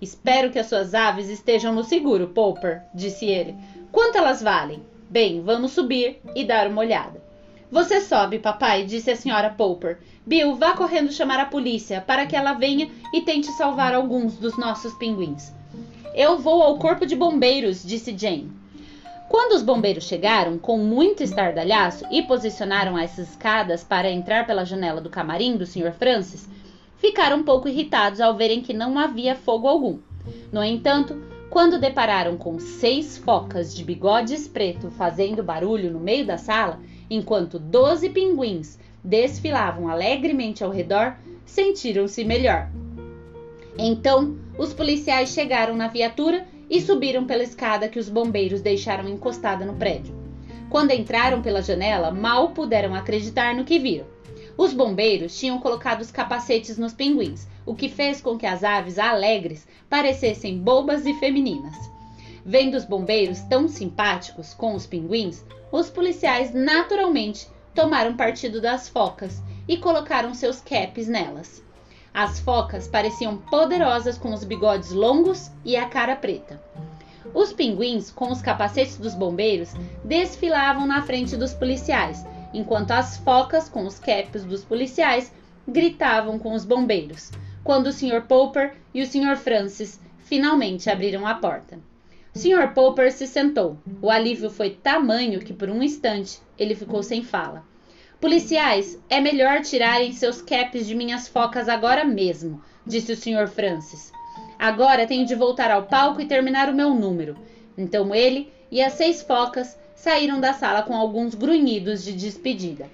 Espero 0.00 0.50
que 0.50 0.58
as 0.58 0.66
suas 0.66 0.94
aves 0.94 1.28
estejam 1.30 1.72
no 1.72 1.82
seguro, 1.82 2.28
Popper, 2.28 2.82
disse 2.94 3.24
ele. 3.24 3.54
Quanto 3.90 4.18
elas 4.18 4.42
valem? 4.42 4.82
Bem, 5.08 5.40
vamos 5.40 5.72
subir 5.72 6.20
e 6.34 6.44
dar 6.44 6.66
uma 6.66 6.82
olhada. 6.82 7.24
Você 7.70 8.00
sobe, 8.00 8.38
papai, 8.38 8.84
disse 8.84 9.10
a 9.10 9.16
senhora 9.16 9.50
Popper. 9.50 9.98
Bill, 10.26 10.54
vá 10.54 10.76
correndo 10.76 11.12
chamar 11.12 11.40
a 11.40 11.46
polícia 11.46 12.00
para 12.00 12.26
que 12.26 12.36
ela 12.36 12.52
venha 12.52 12.90
e 13.12 13.22
tente 13.22 13.46
salvar 13.52 13.94
alguns 13.94 14.36
dos 14.36 14.58
nossos 14.58 14.92
pinguins. 14.94 15.52
Eu 16.14 16.38
vou 16.38 16.62
ao 16.62 16.78
corpo 16.78 17.06
de 17.06 17.16
bombeiros, 17.16 17.82
disse 17.82 18.16
Jane. 18.16 18.52
Quando 19.28 19.52
os 19.52 19.62
bombeiros 19.62 20.04
chegaram, 20.04 20.56
com 20.56 20.78
muito 20.78 21.22
estardalhaço, 21.22 22.04
e 22.10 22.22
posicionaram 22.22 22.96
as 22.96 23.18
escadas 23.18 23.82
para 23.82 24.10
entrar 24.10 24.46
pela 24.46 24.64
janela 24.64 25.00
do 25.00 25.10
camarim 25.10 25.56
do 25.56 25.66
Sr. 25.66 25.92
Francis, 25.92 26.48
ficaram 26.96 27.38
um 27.38 27.42
pouco 27.42 27.68
irritados 27.68 28.20
ao 28.20 28.36
verem 28.36 28.62
que 28.62 28.72
não 28.72 28.98
havia 28.98 29.34
fogo 29.34 29.66
algum. 29.66 29.98
No 30.52 30.62
entanto, 30.62 31.20
quando 31.50 31.78
depararam 31.78 32.36
com 32.36 32.58
seis 32.58 33.18
focas 33.18 33.74
de 33.74 33.84
bigodes 33.84 34.46
preto 34.48 34.90
fazendo 34.90 35.42
barulho 35.42 35.90
no 35.90 36.00
meio 36.00 36.24
da 36.24 36.38
sala, 36.38 36.80
enquanto 37.10 37.58
doze 37.58 38.10
pinguins 38.10 38.78
desfilavam 39.02 39.88
alegremente 39.88 40.64
ao 40.64 40.70
redor, 40.70 41.16
sentiram-se 41.44 42.24
melhor. 42.24 42.68
Então, 43.78 44.36
os 44.58 44.72
policiais 44.72 45.30
chegaram 45.30 45.76
na 45.76 45.88
viatura 45.88 46.46
e 46.68 46.80
subiram 46.80 47.26
pela 47.26 47.42
escada 47.42 47.88
que 47.88 47.98
os 47.98 48.08
bombeiros 48.08 48.60
deixaram 48.60 49.08
encostada 49.08 49.64
no 49.64 49.74
prédio. 49.74 50.14
Quando 50.68 50.90
entraram 50.90 51.40
pela 51.40 51.62
janela, 51.62 52.10
mal 52.10 52.50
puderam 52.50 52.94
acreditar 52.94 53.54
no 53.54 53.64
que 53.64 53.78
viram. 53.78 54.06
Os 54.56 54.72
bombeiros 54.72 55.38
tinham 55.38 55.58
colocado 55.58 56.00
os 56.00 56.10
capacetes 56.10 56.78
nos 56.78 56.92
pinguins, 56.92 57.46
o 57.64 57.74
que 57.74 57.88
fez 57.88 58.20
com 58.20 58.38
que 58.38 58.46
as 58.46 58.64
aves 58.64 58.98
alegres 58.98 59.66
parecessem 59.88 60.58
bobas 60.58 61.04
e 61.04 61.14
femininas. 61.14 61.76
Vendo 62.44 62.76
os 62.76 62.84
bombeiros 62.84 63.40
tão 63.42 63.68
simpáticos 63.68 64.54
com 64.54 64.74
os 64.74 64.86
pinguins, 64.86 65.44
os 65.70 65.90
policiais 65.90 66.54
naturalmente 66.54 67.46
tomaram 67.74 68.16
partido 68.16 68.60
das 68.60 68.88
focas 68.88 69.42
e 69.68 69.76
colocaram 69.76 70.32
seus 70.32 70.60
caps 70.60 71.06
nelas. 71.06 71.62
As 72.18 72.40
focas 72.40 72.88
pareciam 72.88 73.36
poderosas 73.36 74.16
com 74.16 74.32
os 74.32 74.42
bigodes 74.42 74.90
longos 74.90 75.50
e 75.62 75.76
a 75.76 75.84
cara 75.86 76.16
preta. 76.16 76.58
Os 77.34 77.52
pinguins, 77.52 78.10
com 78.10 78.32
os 78.32 78.40
capacetes 78.40 78.96
dos 78.96 79.14
bombeiros, 79.14 79.74
desfilavam 80.02 80.86
na 80.86 81.02
frente 81.02 81.36
dos 81.36 81.52
policiais, 81.52 82.24
enquanto 82.54 82.92
as 82.92 83.18
focas, 83.18 83.68
com 83.68 83.84
os 83.84 83.98
caps 83.98 84.44
dos 84.44 84.64
policiais, 84.64 85.30
gritavam 85.68 86.38
com 86.38 86.54
os 86.54 86.64
bombeiros, 86.64 87.30
quando 87.62 87.88
o 87.88 87.92
Sr. 87.92 88.22
Popper 88.26 88.72
e 88.94 89.02
o 89.02 89.06
Sr. 89.06 89.36
Francis 89.36 90.00
finalmente 90.20 90.88
abriram 90.88 91.26
a 91.26 91.34
porta. 91.34 91.78
Sr. 92.34 92.72
Popper 92.72 93.12
se 93.12 93.26
sentou. 93.26 93.76
O 94.00 94.08
alívio 94.08 94.48
foi 94.48 94.70
tamanho 94.70 95.40
que, 95.40 95.52
por 95.52 95.68
um 95.68 95.82
instante, 95.82 96.38
ele 96.58 96.74
ficou 96.74 97.02
sem 97.02 97.22
fala. 97.22 97.62
Policiais, 98.26 98.98
é 99.08 99.20
melhor 99.20 99.62
tirarem 99.62 100.12
seus 100.12 100.42
caps 100.42 100.84
de 100.84 100.96
minhas 100.96 101.28
focas 101.28 101.68
agora 101.68 102.04
mesmo, 102.04 102.60
disse 102.84 103.12
o 103.12 103.16
Sr. 103.16 103.46
Francis. 103.46 104.12
Agora 104.58 105.06
tenho 105.06 105.24
de 105.24 105.36
voltar 105.36 105.70
ao 105.70 105.84
palco 105.84 106.20
e 106.20 106.26
terminar 106.26 106.68
o 106.68 106.74
meu 106.74 106.92
número. 106.92 107.36
Então 107.78 108.12
ele 108.12 108.52
e 108.68 108.82
as 108.82 108.94
seis 108.94 109.22
focas 109.22 109.78
saíram 109.94 110.40
da 110.40 110.52
sala 110.52 110.82
com 110.82 110.96
alguns 110.96 111.36
grunhidos 111.36 112.02
de 112.02 112.14
despedida. 112.14 112.90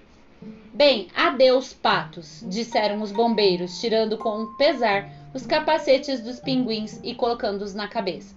Bem, 0.74 1.08
adeus, 1.16 1.72
patos, 1.72 2.44
disseram 2.46 3.00
os 3.00 3.10
bombeiros, 3.10 3.80
tirando 3.80 4.18
com 4.18 4.54
pesar 4.58 5.08
os 5.32 5.46
capacetes 5.46 6.20
dos 6.20 6.40
pinguins 6.40 7.00
e 7.02 7.14
colocando-os 7.14 7.72
na 7.72 7.88
cabeça. 7.88 8.36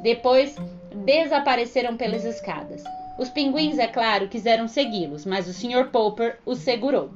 Depois 0.00 0.54
desapareceram 0.94 1.96
pelas 1.96 2.24
escadas. 2.24 2.84
Os 3.18 3.30
pinguins, 3.30 3.78
é 3.78 3.86
claro, 3.86 4.28
quiseram 4.28 4.68
segui-los, 4.68 5.24
mas 5.24 5.48
o 5.48 5.52
Sr. 5.52 5.90
Popper 5.90 6.38
os 6.44 6.58
segurou. 6.58 7.10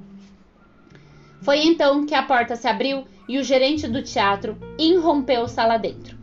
Foi 1.42 1.60
então 1.66 2.06
que 2.06 2.14
a 2.14 2.22
porta 2.22 2.56
se 2.56 2.68
abriu 2.68 3.04
e 3.28 3.38
o 3.38 3.44
gerente 3.44 3.86
do 3.86 4.02
teatro 4.02 4.58
irrompeu 4.78 5.46
sala 5.46 5.76
dentro. 5.76 6.18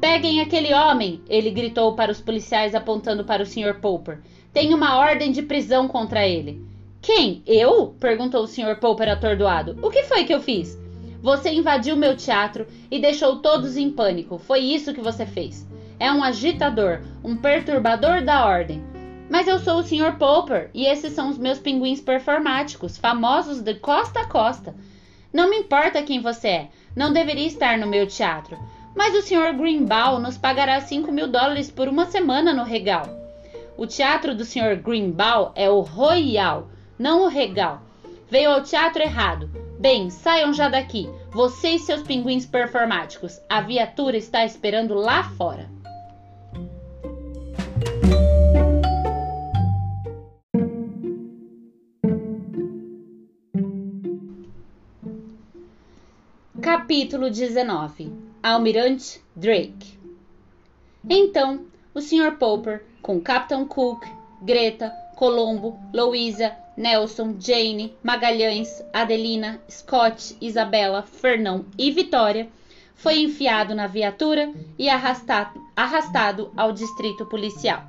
Peguem 0.00 0.40
aquele 0.40 0.74
homem! 0.74 1.22
Ele 1.28 1.50
gritou 1.50 1.94
para 1.94 2.12
os 2.12 2.20
policiais 2.20 2.74
apontando 2.74 3.24
para 3.24 3.42
o 3.42 3.46
Sr. 3.46 3.80
Popper. 3.80 4.20
Tem 4.52 4.74
uma 4.74 4.98
ordem 4.98 5.32
de 5.32 5.42
prisão 5.42 5.88
contra 5.88 6.26
ele. 6.26 6.62
Quem? 7.00 7.42
Eu? 7.46 7.94
perguntou 7.98 8.42
o 8.42 8.46
Sr. 8.46 8.78
Popper 8.80 9.08
atordoado. 9.08 9.78
O 9.82 9.90
que 9.90 10.02
foi 10.04 10.24
que 10.24 10.34
eu 10.34 10.40
fiz? 10.40 10.78
Você 11.22 11.50
invadiu 11.50 11.96
meu 11.96 12.16
teatro 12.16 12.66
e 12.90 12.98
deixou 12.98 13.36
todos 13.36 13.76
em 13.76 13.90
pânico. 13.90 14.38
Foi 14.38 14.60
isso 14.60 14.92
que 14.92 15.00
você 15.00 15.24
fez. 15.24 15.66
É 15.98 16.12
um 16.12 16.22
agitador, 16.22 17.00
um 17.24 17.34
perturbador 17.36 18.22
da 18.22 18.46
ordem. 18.46 18.82
Mas 19.28 19.48
eu 19.48 19.58
sou 19.58 19.78
o 19.78 19.82
Sr. 19.82 20.16
Popper 20.18 20.70
e 20.74 20.86
esses 20.86 21.12
são 21.12 21.30
os 21.30 21.38
meus 21.38 21.58
pinguins 21.58 22.00
performáticos, 22.00 22.98
famosos 22.98 23.60
de 23.60 23.74
costa 23.74 24.20
a 24.20 24.28
costa. 24.28 24.74
Não 25.32 25.48
me 25.48 25.58
importa 25.58 26.02
quem 26.02 26.20
você 26.20 26.48
é, 26.48 26.68
não 26.94 27.12
deveria 27.12 27.46
estar 27.46 27.78
no 27.78 27.86
meu 27.86 28.06
teatro. 28.06 28.58
Mas 28.94 29.14
o 29.14 29.22
Sr. 29.22 29.56
Greenbaum 29.56 30.20
nos 30.20 30.38
pagará 30.38 30.80
5 30.80 31.10
mil 31.10 31.26
dólares 31.26 31.70
por 31.70 31.88
uma 31.88 32.06
semana 32.06 32.52
no 32.52 32.62
Regal. 32.62 33.04
O 33.76 33.86
teatro 33.86 34.34
do 34.34 34.44
Sr. 34.44 34.76
Greenbaum 34.80 35.50
é 35.56 35.68
o 35.68 35.80
Royal, 35.80 36.68
não 36.96 37.24
o 37.24 37.28
Regal. 37.28 37.82
Veio 38.30 38.52
ao 38.52 38.62
teatro 38.62 39.02
errado. 39.02 39.50
Bem, 39.80 40.10
saiam 40.10 40.52
já 40.52 40.68
daqui. 40.68 41.10
Você 41.32 41.70
e 41.70 41.78
seus 41.78 42.02
pinguins 42.02 42.46
performáticos. 42.46 43.40
A 43.48 43.60
viatura 43.60 44.16
está 44.16 44.44
esperando 44.44 44.94
lá 44.94 45.24
fora. 45.24 45.73
Capítulo 56.76 57.30
19 57.30 58.12
Almirante 58.42 59.22
Drake. 59.36 59.96
Então, 61.08 61.66
o 61.94 62.00
Sr. 62.00 62.36
Popper, 62.36 62.84
com 63.00 63.20
Capitão 63.20 63.64
Cook, 63.64 64.04
Greta, 64.42 64.90
Colombo, 65.14 65.78
Louisa, 65.94 66.52
Nelson, 66.76 67.36
Jane, 67.38 67.94
Magalhães, 68.02 68.84
Adelina, 68.92 69.60
Scott, 69.70 70.36
Isabela, 70.40 71.04
Fernão 71.04 71.64
e 71.78 71.92
Vitória, 71.92 72.48
foi 72.96 73.20
enfiado 73.20 73.72
na 73.72 73.86
viatura 73.86 74.52
e 74.76 74.88
arrastado, 74.88 75.62
arrastado 75.76 76.52
ao 76.56 76.72
distrito 76.72 77.24
policial. 77.26 77.84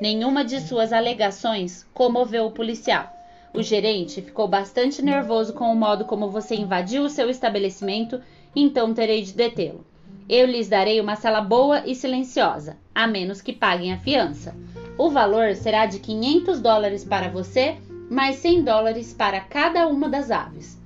Nenhuma 0.00 0.42
de 0.42 0.62
suas 0.62 0.94
alegações 0.94 1.86
comoveu 1.92 2.46
o 2.46 2.52
policial. 2.52 3.06
O 3.54 3.62
gerente 3.62 4.20
ficou 4.20 4.48
bastante 4.48 5.00
nervoso 5.00 5.52
com 5.52 5.72
o 5.72 5.76
modo 5.76 6.04
como 6.04 6.28
você 6.28 6.56
invadiu 6.56 7.04
o 7.04 7.08
seu 7.08 7.30
estabelecimento 7.30 8.20
então 8.54 8.92
terei 8.92 9.22
de 9.22 9.32
detê-lo. 9.32 9.86
Eu 10.28 10.44
lhes 10.46 10.68
darei 10.68 11.00
uma 11.00 11.14
sala 11.14 11.40
boa 11.40 11.86
e 11.86 11.94
silenciosa, 11.94 12.76
a 12.92 13.06
menos 13.06 13.40
que 13.40 13.52
paguem 13.52 13.92
a 13.92 13.98
fiança. 13.98 14.56
O 14.98 15.08
valor 15.08 15.54
será 15.54 15.86
de 15.86 16.00
500 16.00 16.60
dólares 16.60 17.04
para 17.04 17.28
você, 17.28 17.76
mais 18.10 18.36
100 18.36 18.64
dólares 18.64 19.14
para 19.14 19.38
cada 19.38 19.86
uma 19.86 20.08
das 20.08 20.32
aves. 20.32 20.76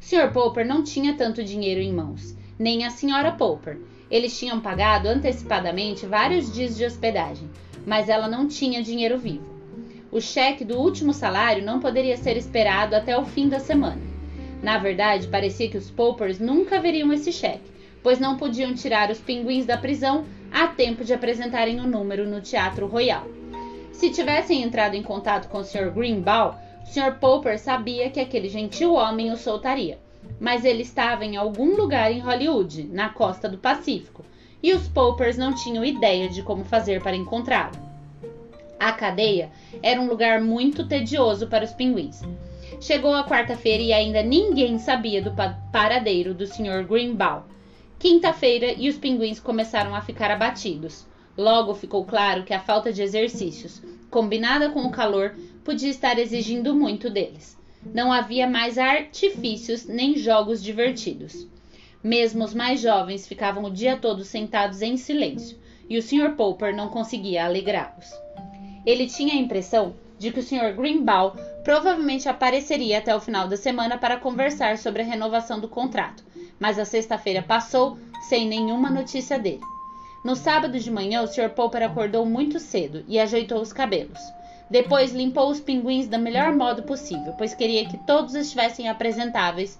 O 0.00 0.04
Sr. 0.04 0.32
Popper 0.32 0.64
não 0.64 0.84
tinha 0.84 1.14
tanto 1.14 1.42
dinheiro 1.42 1.80
em 1.80 1.92
mãos, 1.92 2.36
nem 2.56 2.84
a 2.84 2.88
Sra. 2.88 3.32
Popper. 3.32 3.78
Eles 4.08 4.38
tinham 4.38 4.60
pagado 4.60 5.08
antecipadamente 5.08 6.06
vários 6.06 6.52
dias 6.52 6.76
de 6.76 6.84
hospedagem, 6.84 7.50
mas 7.84 8.08
ela 8.08 8.28
não 8.28 8.46
tinha 8.46 8.80
dinheiro 8.80 9.18
vivo. 9.18 9.51
O 10.12 10.20
cheque 10.20 10.62
do 10.62 10.78
último 10.78 11.14
salário 11.14 11.64
não 11.64 11.80
poderia 11.80 12.18
ser 12.18 12.36
esperado 12.36 12.94
até 12.94 13.16
o 13.16 13.24
fim 13.24 13.48
da 13.48 13.58
semana. 13.58 14.02
Na 14.62 14.76
verdade, 14.76 15.26
parecia 15.26 15.70
que 15.70 15.78
os 15.78 15.90
Poppers 15.90 16.38
nunca 16.38 16.78
veriam 16.78 17.10
esse 17.14 17.32
cheque, 17.32 17.72
pois 18.02 18.20
não 18.20 18.36
podiam 18.36 18.74
tirar 18.74 19.10
os 19.10 19.18
pinguins 19.18 19.64
da 19.64 19.78
prisão 19.78 20.26
a 20.52 20.66
tempo 20.66 21.02
de 21.02 21.14
apresentarem 21.14 21.80
o 21.80 21.86
número 21.86 22.28
no 22.28 22.42
Teatro 22.42 22.86
Royal. 22.86 23.26
Se 23.90 24.10
tivessem 24.10 24.62
entrado 24.62 24.94
em 24.94 25.02
contato 25.02 25.48
com 25.48 25.60
o 25.60 25.64
Sr. 25.64 25.90
Greenbaum, 25.90 26.56
o 26.82 26.86
Sr. 26.86 27.18
Popper 27.18 27.58
sabia 27.58 28.10
que 28.10 28.20
aquele 28.20 28.50
gentil 28.50 28.92
homem 28.92 29.32
o 29.32 29.36
soltaria, 29.38 29.98
mas 30.38 30.66
ele 30.66 30.82
estava 30.82 31.24
em 31.24 31.38
algum 31.38 31.74
lugar 31.74 32.12
em 32.12 32.20
Hollywood, 32.20 32.82
na 32.92 33.08
costa 33.08 33.48
do 33.48 33.56
Pacífico, 33.56 34.26
e 34.62 34.74
os 34.74 34.86
Poppers 34.88 35.38
não 35.38 35.54
tinham 35.54 35.82
ideia 35.82 36.28
de 36.28 36.42
como 36.42 36.64
fazer 36.64 37.02
para 37.02 37.16
encontrá-lo. 37.16 37.91
A 38.84 38.90
cadeia 38.90 39.48
era 39.80 40.00
um 40.00 40.08
lugar 40.08 40.40
muito 40.40 40.88
tedioso 40.88 41.46
para 41.46 41.64
os 41.64 41.70
pinguins. 41.70 42.20
Chegou 42.80 43.14
a 43.14 43.22
quarta-feira 43.22 43.80
e 43.80 43.92
ainda 43.92 44.24
ninguém 44.24 44.76
sabia 44.76 45.22
do 45.22 45.32
paradeiro 45.70 46.34
do 46.34 46.44
Sr. 46.48 46.84
Greenbaum. 46.84 47.42
Quinta-feira 47.96 48.74
e 48.76 48.88
os 48.88 48.98
pinguins 48.98 49.38
começaram 49.38 49.94
a 49.94 50.00
ficar 50.00 50.32
abatidos. 50.32 51.06
Logo 51.38 51.74
ficou 51.74 52.04
claro 52.04 52.42
que 52.42 52.52
a 52.52 52.58
falta 52.58 52.92
de 52.92 53.02
exercícios, 53.02 53.80
combinada 54.10 54.68
com 54.70 54.80
o 54.80 54.90
calor, 54.90 55.36
podia 55.62 55.88
estar 55.88 56.18
exigindo 56.18 56.74
muito 56.74 57.08
deles. 57.08 57.56
Não 57.86 58.12
havia 58.12 58.48
mais 58.48 58.78
artifícios 58.78 59.86
nem 59.86 60.16
jogos 60.16 60.60
divertidos. 60.60 61.46
Mesmo 62.02 62.42
os 62.42 62.52
mais 62.52 62.80
jovens 62.80 63.28
ficavam 63.28 63.62
o 63.62 63.70
dia 63.70 63.96
todo 63.96 64.24
sentados 64.24 64.82
em 64.82 64.96
silêncio, 64.96 65.56
e 65.88 65.96
o 65.96 66.02
Sr. 66.02 66.34
Popper 66.36 66.74
não 66.74 66.88
conseguia 66.88 67.44
alegrá-los. 67.44 68.10
Ele 68.84 69.06
tinha 69.06 69.34
a 69.34 69.38
impressão 69.38 69.94
de 70.18 70.30
que 70.30 70.40
o 70.40 70.42
Sr. 70.42 70.74
Greenbaum 70.76 71.32
provavelmente 71.64 72.28
apareceria 72.28 72.98
até 72.98 73.14
o 73.14 73.20
final 73.20 73.48
da 73.48 73.56
semana 73.56 73.98
para 73.98 74.16
conversar 74.16 74.78
sobre 74.78 75.02
a 75.02 75.04
renovação 75.04 75.58
do 75.58 75.68
contrato, 75.68 76.24
mas 76.58 76.78
a 76.78 76.84
sexta-feira 76.84 77.42
passou 77.42 77.98
sem 78.28 78.46
nenhuma 78.46 78.90
notícia 78.90 79.38
dele. 79.38 79.62
No 80.24 80.36
sábado 80.36 80.78
de 80.78 80.90
manhã, 80.90 81.22
o 81.22 81.26
Sr. 81.26 81.50
Popper 81.50 81.82
acordou 81.82 82.24
muito 82.24 82.60
cedo 82.60 83.04
e 83.08 83.18
ajeitou 83.18 83.60
os 83.60 83.72
cabelos. 83.72 84.20
Depois 84.70 85.12
limpou 85.12 85.50
os 85.50 85.60
pinguins 85.60 86.06
do 86.06 86.18
melhor 86.18 86.54
modo 86.54 86.84
possível, 86.84 87.34
pois 87.36 87.54
queria 87.54 87.88
que 87.88 87.98
todos 87.98 88.34
estivessem 88.34 88.88
apresentáveis 88.88 89.78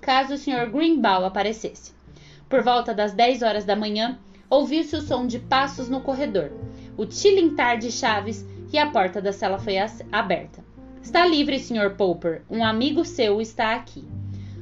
caso 0.00 0.34
o 0.34 0.38
Sr. 0.38 0.70
Greenbaum 0.70 1.24
aparecesse. 1.24 1.92
Por 2.48 2.62
volta 2.62 2.92
das 2.92 3.12
10 3.12 3.42
horas 3.42 3.64
da 3.64 3.74
manhã, 3.74 4.18
ouviu-se 4.50 4.94
o 4.96 5.00
som 5.00 5.26
de 5.26 5.38
passos 5.38 5.88
no 5.88 6.00
corredor, 6.00 6.50
o 6.96 7.04
tilintar 7.06 7.78
de 7.78 7.90
chaves 7.90 8.46
e 8.72 8.78
a 8.78 8.90
porta 8.90 9.20
da 9.20 9.32
sala 9.32 9.58
foi 9.58 9.76
aberta. 10.10 10.64
Está 11.02 11.26
livre, 11.26 11.58
Sr. 11.58 11.94
Popper. 11.96 12.42
Um 12.50 12.64
amigo 12.64 13.04
seu 13.04 13.40
está 13.40 13.74
aqui. 13.74 14.04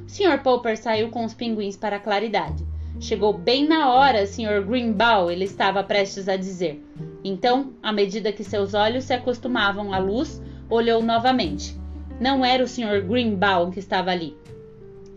Sr. 0.07 0.41
Popper 0.43 0.77
saiu 0.77 1.09
com 1.09 1.23
os 1.25 1.33
pinguins 1.33 1.77
para 1.77 1.95
a 1.95 1.99
claridade. 1.99 2.63
Chegou 2.99 3.33
bem 3.33 3.67
na 3.67 3.91
hora, 3.91 4.27
Sr. 4.27 4.63
Greenbaum, 4.63 5.31
ele 5.31 5.45
estava 5.45 5.83
prestes 5.83 6.29
a 6.29 6.35
dizer. 6.35 6.83
Então, 7.23 7.73
à 7.81 7.91
medida 7.91 8.31
que 8.31 8.43
seus 8.43 8.73
olhos 8.73 9.05
se 9.05 9.13
acostumavam 9.13 9.93
à 9.93 9.97
luz, 9.97 10.41
olhou 10.69 11.01
novamente. 11.01 11.75
Não 12.19 12.45
era 12.45 12.63
o 12.63 12.67
Sr. 12.67 13.01
Greenbaum 13.07 13.71
que 13.71 13.79
estava 13.79 14.11
ali. 14.11 14.37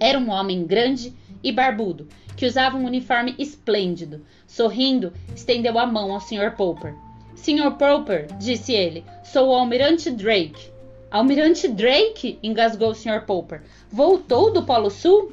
Era 0.01 0.19
um 0.19 0.31
homem 0.31 0.65
grande 0.65 1.15
e 1.43 1.53
barbudo, 1.53 2.09
que 2.37 2.47
usava 2.47 2.77
um 2.77 2.85
uniforme 2.85 3.35
esplêndido. 3.39 4.23
Sorrindo, 4.47 5.13
estendeu 5.35 5.79
a 5.79 5.87
mão 5.87 6.13
ao 6.13 6.21
Sr. 6.21 6.55
Popper. 6.57 6.95
Sr. 7.37 7.73
Popper, 7.79 8.27
disse 8.39 8.73
ele, 8.73 9.05
sou 9.23 9.51
o 9.51 9.55
Almirante 9.55 10.11
Drake. 10.11 10.71
Almirante 11.11 11.69
Drake? 11.69 12.39
engasgou 12.43 12.91
o 12.91 12.95
Sr. 12.95 13.25
Popper. 13.27 13.63
Voltou 13.93 14.53
do 14.53 14.65
Polo 14.65 14.91
Sul? 14.91 15.33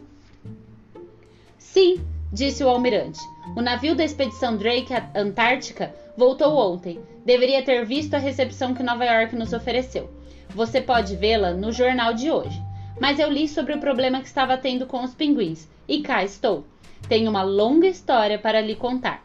Sim, 1.57 2.05
disse 2.31 2.63
o 2.63 2.69
almirante. 2.69 3.19
O 3.55 3.61
navio 3.61 3.95
da 3.95 4.03
expedição 4.03 4.55
Drake 4.55 4.93
à 4.93 5.09
Antártica 5.15 5.95
voltou 6.15 6.55
ontem. 6.55 6.99
Deveria 7.25 7.63
ter 7.63 7.85
visto 7.85 8.13
a 8.13 8.19
recepção 8.19 8.73
que 8.75 8.83
Nova 8.83 9.05
York 9.05 9.35
nos 9.35 9.53
ofereceu. 9.53 10.09
Você 10.49 10.81
pode 10.81 11.15
vê-la 11.15 11.51
no 11.53 11.71
jornal 11.71 12.13
de 12.13 12.29
hoje. 12.29 12.61
Mas 12.99 13.17
eu 13.17 13.29
li 13.29 13.47
sobre 13.47 13.73
o 13.73 13.79
problema 13.79 14.19
que 14.19 14.27
estava 14.27 14.57
tendo 14.57 14.85
com 14.85 15.03
os 15.03 15.15
pinguins 15.15 15.67
e 15.87 16.01
cá 16.01 16.23
estou. 16.23 16.63
Tenho 17.07 17.29
uma 17.29 17.43
longa 17.43 17.87
história 17.87 18.37
para 18.37 18.61
lhe 18.61 18.75
contar. 18.75 19.23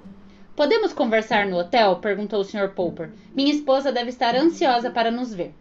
Podemos 0.59 0.93
conversar 0.93 1.47
no 1.47 1.57
hotel? 1.57 1.95
perguntou 2.01 2.41
o 2.41 2.45
Sr. 2.45 2.71
Popper. 2.75 3.13
Minha 3.33 3.55
esposa 3.55 3.93
deve 3.93 4.11
estar 4.11 4.35
ansiosa 4.35 4.91
para 4.91 5.09
nos 5.09 5.33
ver. 5.33 5.55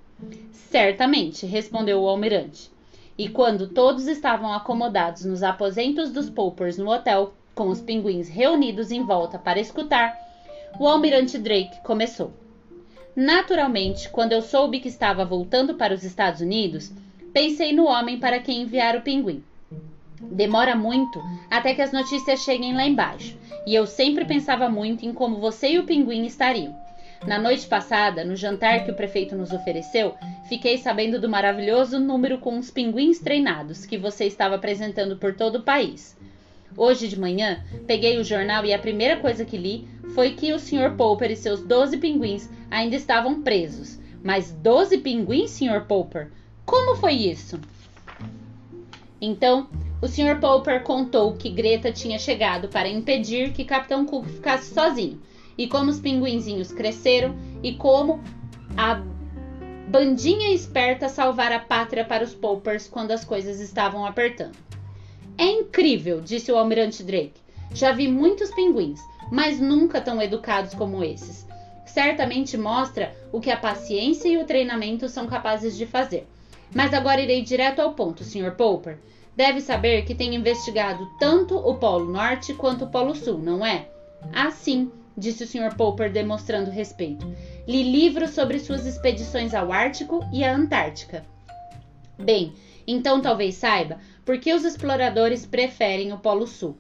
Certamente, 0.52 1.46
respondeu 1.46 2.02
o 2.02 2.10
almirante. 2.10 2.72
E 3.16 3.30
quando 3.30 3.68
todos 3.68 4.08
estavam 4.08 4.52
acomodados 4.52 5.24
nos 5.24 5.44
aposentos 5.44 6.10
dos 6.10 6.32
Poppers 6.32 6.80
no 6.80 6.90
hotel, 6.90 7.36
com 7.54 7.70
os 7.70 7.80
pinguins 7.80 8.28
reunidos 8.28 8.90
em 8.90 9.06
volta 9.06 9.38
para 9.38 9.60
escutar, 9.60 10.18
o 10.80 10.88
almirante 10.88 11.38
Drake 11.38 11.80
começou. 11.84 12.34
Naturalmente, 13.16 14.10
quando 14.10 14.32
eu 14.32 14.42
soube 14.42 14.80
que 14.80 14.90
estava 14.90 15.24
voltando 15.24 15.76
para 15.76 15.94
os 15.94 16.04
Estados 16.04 16.42
Unidos, 16.42 16.92
pensei 17.32 17.72
no 17.72 17.86
homem 17.86 18.20
para 18.20 18.40
quem 18.40 18.64
enviar 18.64 18.96
o 18.96 19.04
pinguim. 19.04 19.44
Demora 20.22 20.76
muito 20.76 21.22
até 21.50 21.74
que 21.74 21.82
as 21.82 21.92
notícias 21.92 22.42
cheguem 22.42 22.74
lá 22.74 22.86
embaixo, 22.86 23.38
e 23.66 23.76
eu 23.76 23.86
sempre 23.86 24.26
pensava 24.26 24.70
muito 24.70 25.06
em 25.06 25.14
como 25.14 25.40
você 25.40 25.72
e 25.72 25.80
o 25.80 25.86
pinguim 25.86 26.26
estariam. 26.26 26.76
Na 27.26 27.40
noite 27.40 27.66
passada, 27.68 28.24
no 28.24 28.36
jantar 28.36 28.84
que 28.84 28.92
o 28.92 28.96
prefeito 28.96 29.36
nos 29.36 29.52
ofereceu, 29.52 30.16
fiquei 30.48 30.78
sabendo 30.78 31.20
do 31.20 31.28
maravilhoso 31.28 32.00
número 32.00 32.38
com 32.38 32.58
os 32.58 32.70
pinguins 32.70 33.20
treinados 33.20 33.86
que 33.86 33.98
você 33.98 34.26
estava 34.26 34.56
apresentando 34.56 35.18
por 35.18 35.36
todo 35.36 35.58
o 35.58 35.64
país. 35.64 36.16
Hoje 36.76 37.08
de 37.08 37.20
manhã, 37.20 37.64
peguei 37.88 38.20
o 38.20 38.24
jornal 38.24 38.64
e 38.66 38.74
a 38.74 38.80
primeira 38.80 39.18
coisa 39.18 39.44
que 39.44 39.58
li 39.58 39.88
foi 40.14 40.32
que 40.32 40.54
o 40.54 40.60
Sr. 40.60 40.96
Popper 40.96 41.32
e 41.32 41.36
seus 41.36 41.62
12 41.62 41.98
pinguins 41.98 42.50
ainda 42.70 42.96
estavam 42.96 43.42
presos. 43.42 44.00
Mas 44.24 44.52
12 44.52 45.00
pinguins, 45.00 45.52
Sr. 45.52 45.86
Popper? 45.88 46.32
Como 46.66 46.96
foi 46.96 47.14
isso? 47.14 47.60
Então, 49.20 49.68
o 50.02 50.08
Sr. 50.08 50.40
Popper 50.40 50.84
contou 50.84 51.34
que 51.34 51.50
Greta 51.50 51.92
tinha 51.92 52.20
chegado 52.20 52.68
para 52.68 52.88
impedir 52.88 53.52
que 53.52 53.66
Capitão 53.66 54.06
Cook 54.06 54.28
ficasse 54.28 54.74
sozinho, 54.74 55.22
e 55.58 55.68
como 55.68 55.90
os 55.90 56.00
pinguinzinhos 56.00 56.72
cresceram 56.72 57.36
e 57.64 57.74
como 57.74 58.22
a 58.78 59.02
bandinha 59.88 60.54
esperta 60.54 61.10
salvar 61.10 61.52
a 61.52 61.60
pátria 61.60 62.06
para 62.06 62.24
os 62.24 62.34
Poppers 62.34 62.88
quando 62.88 63.12
as 63.12 63.26
coisas 63.26 63.60
estavam 63.60 64.06
apertando. 64.06 64.58
É 65.38 65.46
incrível, 65.46 66.22
disse 66.22 66.52
o 66.52 66.58
almirante 66.58 67.04
Drake. 67.04 67.42
Já 67.74 67.92
vi 67.92 68.08
muitos 68.08 68.52
pinguins, 68.52 69.00
mas 69.32 69.60
nunca 69.60 70.00
tão 70.00 70.22
educados 70.22 70.74
como 70.74 71.04
esses. 71.04 71.48
Certamente 71.86 72.58
mostra 72.58 73.16
o 73.32 73.40
que 73.40 73.50
a 73.50 73.58
paciência 73.58 74.28
e 74.28 74.38
o 74.38 74.46
treinamento 74.46 75.10
são 75.10 75.26
capazes 75.26 75.76
de 75.76 75.86
fazer. 75.86 76.28
Mas 76.74 76.94
agora 76.94 77.22
irei 77.22 77.42
direto 77.42 77.80
ao 77.80 77.94
ponto, 77.94 78.24
Sr. 78.24 78.52
Popper. 78.56 79.00
Deve 79.38 79.62
saber 79.62 80.04
que 80.04 80.16
tem 80.16 80.34
investigado 80.34 81.08
tanto 81.20 81.56
o 81.56 81.76
Polo 81.76 82.12
Norte 82.12 82.56
quanto 82.56 82.86
o 82.86 82.90
Polo 82.90 83.14
Sul, 83.14 83.38
não 83.38 83.64
é? 83.64 83.88
Ah, 84.34 84.50
sim, 84.50 84.92
disse 85.16 85.44
o 85.44 85.48
Sr. 85.48 85.76
Popper 85.78 86.12
demonstrando 86.12 86.72
respeito. 86.72 87.32
Li 87.68 87.84
livros 87.84 88.32
sobre 88.32 88.58
suas 88.58 88.88
expedições 88.88 89.54
ao 89.54 89.72
Ártico 89.72 90.28
e 90.34 90.44
à 90.44 90.56
Antártica. 90.56 91.24
Bem, 92.18 92.52
então 92.88 93.22
talvez 93.22 93.54
saiba 93.54 94.00
por 94.26 94.40
que 94.40 94.52
os 94.52 94.66
exploradores 94.66 95.46
preferem 95.46 96.12
o 96.12 96.18
Polo 96.18 96.48
Sul. 96.48 96.76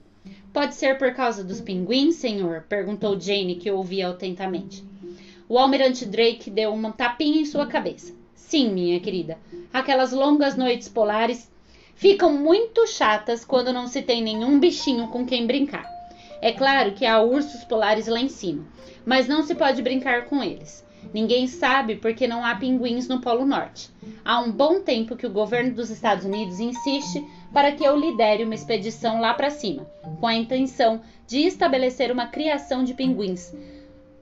Pode 0.51 0.73
ser 0.73 0.97
por 0.97 1.13
causa 1.13 1.43
dos 1.43 1.61
pinguins, 1.61 2.15
senhor? 2.15 2.63
perguntou 2.67 3.19
Jane, 3.19 3.57
que 3.57 3.69
ouvia 3.69 4.09
atentamente. 4.09 4.83
O 5.47 5.59
almirante 5.59 6.07
Drake 6.07 6.49
deu 6.49 6.73
uma 6.73 6.91
tapinha 6.91 7.39
em 7.39 7.45
sua 7.45 7.67
cabeça. 7.67 8.15
Sim, 8.33 8.71
minha 8.71 8.99
querida. 8.99 9.37
Aquelas 9.71 10.11
longas 10.11 10.57
noites 10.57 10.89
polares 10.89 11.55
ficam 11.97 12.31
muito 12.31 12.87
chatas 12.87 13.43
quando 13.43 13.73
não 13.73 13.87
se 13.87 14.01
tem 14.01 14.21
nenhum 14.21 14.59
bichinho 14.59 15.07
com 15.07 15.25
quem 15.25 15.45
brincar. 15.45 15.85
É 16.41 16.51
claro 16.51 16.93
que 16.93 17.05
há 17.05 17.19
ursos 17.19 17.63
polares 17.63 18.07
lá 18.07 18.19
em 18.19 18.29
cima, 18.29 18.63
mas 19.05 19.27
não 19.27 19.43
se 19.43 19.55
pode 19.55 19.81
brincar 19.81 20.25
com 20.25 20.41
eles. 20.43 20.85
Ninguém 21.13 21.47
sabe 21.47 21.95
porque 21.95 22.27
não 22.27 22.45
há 22.45 22.53
pinguins 22.55 23.07
no 23.07 23.21
Polo 23.21 23.45
Norte. 23.45 23.89
Há 24.23 24.39
um 24.39 24.51
bom 24.51 24.81
tempo 24.81 25.15
que 25.15 25.25
o 25.25 25.31
governo 25.31 25.73
dos 25.73 25.89
Estados 25.89 26.25
Unidos 26.25 26.59
insiste 26.59 27.25
para 27.51 27.71
que 27.71 27.83
eu 27.83 27.97
lidere 27.97 28.43
uma 28.43 28.53
expedição 28.53 29.19
lá 29.19 29.33
para 29.33 29.49
cima, 29.49 29.87
com 30.19 30.27
a 30.27 30.35
intenção 30.35 31.01
de 31.25 31.39
estabelecer 31.39 32.11
uma 32.11 32.27
criação 32.27 32.83
de 32.83 32.93
pinguins. 32.93 33.55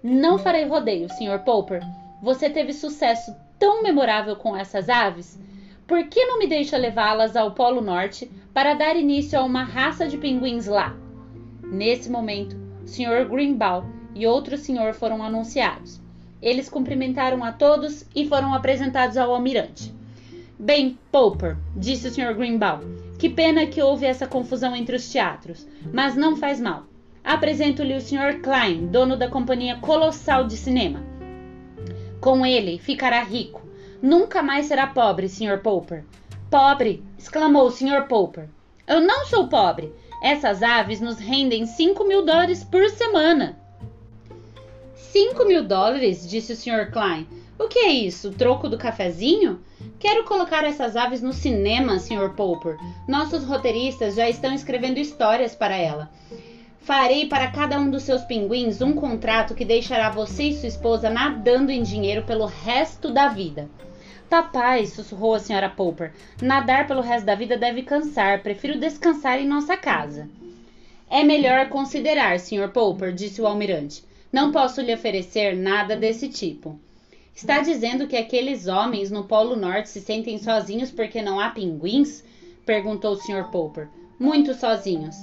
Não 0.02 0.38
farei 0.38 0.66
rodeio, 0.66 1.10
Sr. 1.10 1.44
Popper. 1.44 1.82
Você 2.22 2.50
teve 2.50 2.72
sucesso 2.72 3.36
tão 3.60 3.84
memorável 3.84 4.36
com 4.36 4.56
essas 4.56 4.88
aves 4.88 5.38
por 5.88 6.04
que 6.08 6.26
não 6.26 6.40
me 6.40 6.48
deixa 6.48 6.78
levá-las 6.78 7.36
ao 7.36 7.52
Polo 7.52 7.82
Norte 7.82 8.30
para 8.54 8.74
dar 8.74 8.96
início 8.96 9.40
a 9.40 9.44
uma 9.44 9.64
raça 9.64 10.08
de 10.08 10.18
pinguins 10.18 10.66
lá. 10.66 10.96
Nesse 11.64 12.10
momento, 12.10 12.56
o 12.84 12.88
Sr. 12.88 13.28
Greenbaum 13.30 13.86
e 14.16 14.26
outro 14.26 14.58
senhor 14.58 14.94
foram 14.94 15.22
anunciados. 15.22 16.02
Eles 16.42 16.70
cumprimentaram 16.70 17.44
a 17.44 17.52
todos 17.52 18.06
e 18.16 18.28
foram 18.28 18.54
apresentados 18.54 19.18
ao 19.18 19.32
almirante. 19.32 19.94
Bem, 20.58 20.98
Popper, 21.12 21.58
disse 21.76 22.08
o 22.08 22.12
Sr. 22.12 22.34
Greenbaum, 22.34 22.82
que 23.20 23.30
pena 23.30 23.66
que 23.66 23.82
houve 23.82 24.06
essa 24.06 24.26
confusão 24.26 24.76
entre 24.76 24.96
os 24.96 25.10
teatros, 25.12 25.68
mas 25.94 26.16
não 26.16 26.38
faz 26.38 26.60
mal. 26.60 26.86
Apresento-lhe 27.24 27.96
o 27.96 28.02
Sr. 28.02 28.42
Klein, 28.42 28.88
dono 28.88 29.18
da 29.18 29.28
companhia 29.28 29.78
colossal 29.78 30.46
de 30.46 30.56
cinema. 30.56 31.04
Com 32.22 32.46
ele 32.46 32.78
ficará 32.78 33.22
rico. 33.24 33.65
Nunca 34.02 34.42
mais 34.42 34.66
será 34.66 34.88
pobre, 34.88 35.30
Sr. 35.30 35.60
Popper. 35.62 36.04
Pobre! 36.50 37.04
exclamou 37.18 37.68
o 37.68 37.72
Sr. 37.72 38.08
Popper. 38.08 38.50
Eu 38.88 39.02
não 39.02 39.26
sou 39.26 39.48
pobre. 39.48 39.92
Essas 40.22 40.64
aves 40.64 41.02
nos 41.02 41.18
rendem 41.18 41.66
cinco 41.66 42.04
mil 42.04 42.26
dólares 42.26 42.64
por 42.64 42.90
semana. 42.90 43.58
Cinco 44.96 45.46
mil 45.46 45.64
dólares? 45.64 46.30
disse 46.30 46.54
o 46.54 46.56
Sr. 46.56 46.92
Klein. 46.92 47.28
O 47.58 47.68
que 47.68 47.80
é 47.80 47.92
isso? 47.92 48.32
Troco 48.32 48.68
do 48.68 48.78
cafezinho? 48.78 49.62
Quero 49.98 50.26
colocar 50.26 50.64
essas 50.66 50.96
aves 50.96 51.22
no 51.22 51.32
cinema, 51.32 52.00
Sr. 52.00 52.34
Popper. 52.36 52.78
Nossos 53.08 53.46
roteiristas 53.46 54.16
já 54.16 54.30
estão 54.30 54.54
escrevendo 54.54 54.98
histórias 54.98 55.56
para 55.56 55.76
ela. 55.76 56.10
Farei 56.86 57.26
para 57.26 57.50
cada 57.50 57.80
um 57.80 57.90
dos 57.90 58.04
seus 58.04 58.24
pinguins 58.26 58.80
um 58.80 58.94
contrato 58.94 59.56
que 59.56 59.66
deixará 59.66 60.12
você 60.12 60.44
e 60.44 60.54
sua 60.54 60.68
esposa 60.68 61.10
nadando 61.10 61.72
em 61.72 61.82
dinheiro 61.82 62.22
pelo 62.22 62.46
resto 62.46 63.12
da 63.12 63.28
vida. 63.28 63.68
Papai, 64.30 64.86
sussurrou 64.86 65.34
a 65.34 65.40
Sra. 65.40 65.68
Popper, 65.68 66.14
nadar 66.40 66.86
pelo 66.86 67.02
resto 67.02 67.26
da 67.26 67.34
vida 67.34 67.58
deve 67.58 67.82
cansar. 67.82 68.44
Prefiro 68.44 68.80
descansar 68.80 69.40
em 69.40 69.48
nossa 69.48 69.76
casa. 69.76 70.30
É 71.10 71.24
melhor 71.24 71.70
considerar, 71.70 72.40
Sr. 72.40 72.70
Popper, 72.72 73.12
disse 73.12 73.42
o 73.42 73.48
almirante. 73.48 74.04
Não 74.32 74.52
posso 74.52 74.80
lhe 74.80 74.94
oferecer 74.94 75.56
nada 75.56 75.96
desse 75.96 76.30
tipo. 76.30 76.80
Está 77.36 77.62
dizendo 77.62 78.08
que 78.08 78.16
aqueles 78.16 78.68
homens 78.68 79.10
no 79.10 79.24
Polo 79.24 79.56
Norte 79.56 79.90
se 79.90 80.02
sentem 80.02 80.38
sozinhos 80.38 80.92
porque 80.92 81.20
não 81.20 81.40
há 81.40 81.50
pinguins? 81.50 82.24
perguntou 82.64 83.14
o 83.14 83.18
Sr. 83.18 83.50
Popper. 83.50 83.88
Muito 84.20 84.54
sozinhos. 84.54 85.16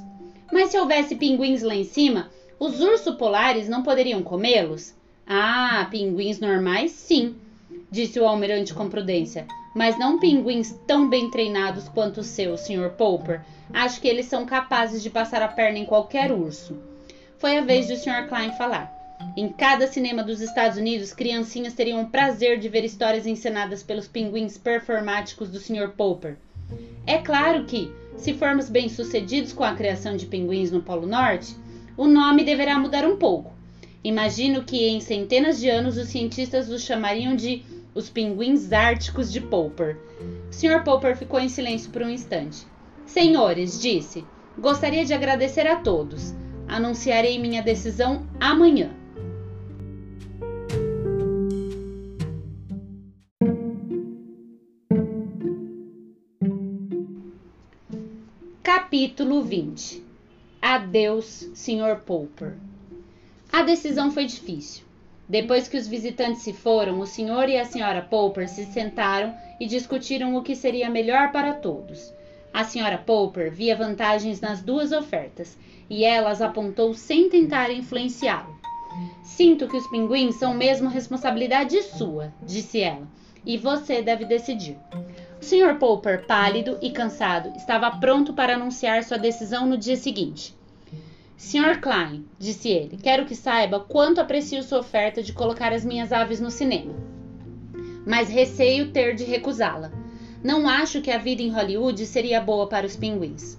Mas 0.53 0.69
se 0.69 0.79
houvesse 0.79 1.17
pinguins 1.17 1.63
lá 1.63 1.75
em 1.75 1.83
cima, 1.83 2.31
os 2.61 2.79
ursos 2.83 3.17
polares 3.17 3.71
não 3.71 3.83
poderiam 3.83 4.23
comê-los? 4.23 4.95
Ah, 5.27 5.89
pinguins 5.91 6.39
normais, 6.39 6.91
sim, 6.91 7.35
disse 7.91 8.21
o 8.21 8.27
almirante 8.27 8.75
com 8.75 8.91
prudência. 8.91 9.47
Mas 9.75 9.99
não 9.99 10.21
pinguins 10.21 10.79
tão 10.87 11.09
bem 11.09 11.31
treinados 11.31 11.89
quanto 11.89 12.21
os 12.21 12.27
seus, 12.27 12.61
Sr. 12.61 12.91
Popper. 12.99 13.41
Acho 13.73 13.99
que 13.99 14.07
eles 14.07 14.27
são 14.27 14.45
capazes 14.45 15.03
de 15.03 15.09
passar 15.09 15.41
a 15.41 15.49
perna 15.49 15.79
em 15.79 15.87
qualquer 15.87 16.31
urso. 16.31 16.77
Foi 17.39 17.57
a 17.57 17.63
vez 17.63 17.87
de 17.87 17.95
o 17.95 17.97
Sr. 17.97 18.29
Klein 18.29 18.53
falar. 18.53 18.93
Em 19.35 19.49
cada 19.49 19.87
cinema 19.87 20.23
dos 20.23 20.43
Estados 20.43 20.77
Unidos, 20.77 21.15
criancinhas 21.15 21.73
teriam 21.73 22.03
o 22.03 22.11
prazer 22.11 22.59
de 22.59 22.69
ver 22.69 22.85
histórias 22.85 23.27
encenadas 23.27 23.83
pelos 23.83 24.07
pinguins 24.07 24.59
performáticos 24.59 25.49
do 25.49 25.59
Sr. 25.59 25.93
Popper. 25.97 26.37
É 27.07 27.17
claro 27.17 27.65
que, 27.65 27.91
se 28.23 28.35
formos 28.35 28.71
bem-sucedidos 28.71 29.53
com 29.53 29.65
a 29.65 29.75
criação 29.75 30.17
de 30.17 30.27
pinguins 30.27 30.71
no 30.71 30.81
Polo 30.81 31.09
Norte, 31.09 31.57
o 31.97 32.07
nome 32.07 32.45
deverá 32.45 32.79
mudar 32.79 33.05
um 33.05 33.17
pouco. 33.17 33.53
Imagino 34.05 34.63
que 34.63 34.87
em 34.87 35.01
centenas 35.01 35.59
de 35.59 35.69
anos 35.69 35.97
os 35.97 36.07
cientistas 36.07 36.71
os 36.71 36.83
chamariam 36.83 37.35
de 37.35 37.65
os 37.93 38.09
pinguins 38.09 38.73
árticos 38.73 39.33
de 39.33 39.41
Popper. 39.41 39.97
O 40.49 40.53
Sr. 40.53 40.85
Popper 40.85 41.17
ficou 41.17 41.41
em 41.41 41.49
silêncio 41.49 41.91
por 41.91 42.01
um 42.01 42.09
instante. 42.09 42.65
Senhores, 43.05 43.81
disse, 43.81 44.25
gostaria 44.57 45.05
de 45.05 45.13
agradecer 45.13 45.67
a 45.67 45.75
todos. 45.75 46.33
Anunciarei 46.69 47.41
minha 47.41 47.61
decisão 47.61 48.25
amanhã. 48.39 48.91
Capítulo 58.93 59.43
20 59.43 60.05
Adeus, 60.61 61.49
Sr. 61.55 62.03
Popper. 62.05 62.59
A 63.51 63.63
decisão 63.63 64.11
foi 64.11 64.27
difícil. 64.27 64.85
Depois 65.27 65.67
que 65.67 65.79
os 65.79 65.89
visitantes 65.89 66.43
se 66.43 66.53
foram, 66.53 67.01
o 67.01 67.07
Sr. 67.07 67.49
e 67.49 67.57
a 67.57 67.63
Sra. 67.63 68.03
Popper 68.03 68.47
se 68.47 68.67
sentaram 68.67 69.35
e 69.59 69.67
discutiram 69.67 70.37
o 70.37 70.43
que 70.43 70.55
seria 70.55 70.91
melhor 70.91 71.33
para 71.33 71.55
todos. 71.55 72.13
A 72.53 72.61
Sra. 72.65 72.99
Popper 72.99 73.51
via 73.51 73.75
vantagens 73.75 74.43
nas 74.43 74.61
duas 74.61 74.93
ofertas 74.93 75.57
e 75.89 76.05
elas 76.05 76.43
apontou 76.43 76.93
sem 76.93 77.31
tentar 77.31 77.71
influenciá-lo. 77.71 78.61
Sinto 79.23 79.69
que 79.69 79.77
os 79.79 79.89
pinguins 79.89 80.35
são 80.35 80.53
mesmo 80.53 80.91
responsabilidade 80.91 81.83
sua, 81.83 82.31
disse 82.43 82.83
ela, 82.83 83.09
e 83.47 83.57
você 83.57 84.03
deve 84.03 84.27
decidir. 84.27 84.77
Sr. 85.43 85.77
Popper, 85.77 86.25
pálido 86.25 86.79
e 86.81 86.91
cansado, 86.93 87.53
estava 87.57 87.91
pronto 87.91 88.33
para 88.33 88.55
anunciar 88.55 89.03
sua 89.03 89.19
decisão 89.19 89.67
no 89.67 89.77
dia 89.77 89.97
seguinte. 89.97 90.57
Sr. 91.37 91.81
Klein, 91.81 92.25
disse 92.39 92.69
ele, 92.69 92.97
quero 92.97 93.27
que 93.27 93.35
saiba 93.35 93.81
quanto 93.81 94.21
aprecio 94.21 94.63
sua 94.63 94.79
oferta 94.79 95.21
de 95.21 95.33
colocar 95.33 95.73
as 95.73 95.85
minhas 95.85 96.13
aves 96.13 96.41
no 96.41 96.49
cinema. 96.49 96.95
Mas 98.07 98.29
receio 98.29 98.93
ter 98.93 99.17
de 99.17 99.25
recusá-la. 99.25 99.91
Não 100.45 100.69
acho 100.69 101.01
que 101.01 101.11
a 101.11 101.19
vida 101.19 101.43
em 101.43 101.51
Hollywood 101.51 102.07
seria 102.07 102.41
boa 102.41 102.69
para 102.69 102.87
os 102.87 102.95
pinguins. 102.95 103.59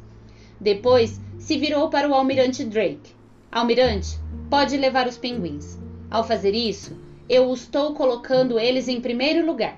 Depois 0.61 1.19
se 1.37 1.57
virou 1.57 1.89
para 1.89 2.07
o 2.07 2.13
almirante 2.13 2.63
Drake. 2.63 3.13
Almirante, 3.51 4.17
pode 4.49 4.77
levar 4.77 5.05
os 5.05 5.17
pinguins. 5.17 5.77
Ao 6.09 6.23
fazer 6.23 6.55
isso, 6.55 6.97
eu 7.27 7.53
estou 7.53 7.93
colocando 7.93 8.57
eles 8.57 8.87
em 8.87 9.01
primeiro 9.01 9.45
lugar. 9.45 9.77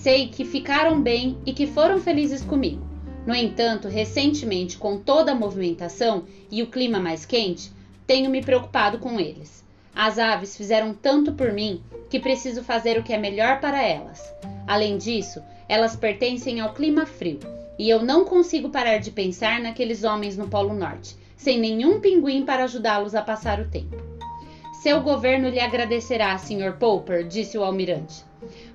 Sei 0.00 0.26
que 0.26 0.44
ficaram 0.44 1.00
bem 1.00 1.36
e 1.46 1.52
que 1.52 1.66
foram 1.66 2.00
felizes 2.00 2.42
comigo. 2.42 2.84
No 3.24 3.34
entanto, 3.34 3.86
recentemente, 3.86 4.76
com 4.76 4.98
toda 4.98 5.30
a 5.30 5.34
movimentação 5.34 6.24
e 6.50 6.60
o 6.60 6.66
clima 6.66 6.98
mais 6.98 7.24
quente, 7.24 7.70
tenho 8.04 8.28
me 8.28 8.42
preocupado 8.42 8.98
com 8.98 9.20
eles. 9.20 9.62
As 9.94 10.18
aves 10.18 10.56
fizeram 10.56 10.92
tanto 10.92 11.32
por 11.34 11.52
mim 11.52 11.80
que 12.10 12.18
preciso 12.18 12.64
fazer 12.64 12.98
o 12.98 13.04
que 13.04 13.12
é 13.12 13.18
melhor 13.18 13.60
para 13.60 13.80
elas. 13.80 14.20
Além 14.66 14.98
disso, 14.98 15.40
elas 15.68 15.94
pertencem 15.94 16.58
ao 16.58 16.74
clima 16.74 17.06
frio 17.06 17.38
e 17.78 17.88
eu 17.88 18.02
não 18.02 18.24
consigo 18.24 18.70
parar 18.70 18.98
de 18.98 19.12
pensar 19.12 19.60
naqueles 19.60 20.02
homens 20.02 20.36
no 20.36 20.48
Polo 20.48 20.74
Norte, 20.74 21.16
sem 21.36 21.60
nenhum 21.60 22.00
pinguim 22.00 22.44
para 22.44 22.64
ajudá-los 22.64 23.14
a 23.14 23.22
passar 23.22 23.60
o 23.60 23.68
tempo. 23.68 23.96
Seu 24.82 25.00
governo 25.00 25.48
lhe 25.48 25.60
agradecerá, 25.60 26.36
Sr. 26.38 26.76
Popper, 26.76 27.24
disse 27.28 27.56
o 27.56 27.62
almirante. 27.62 28.31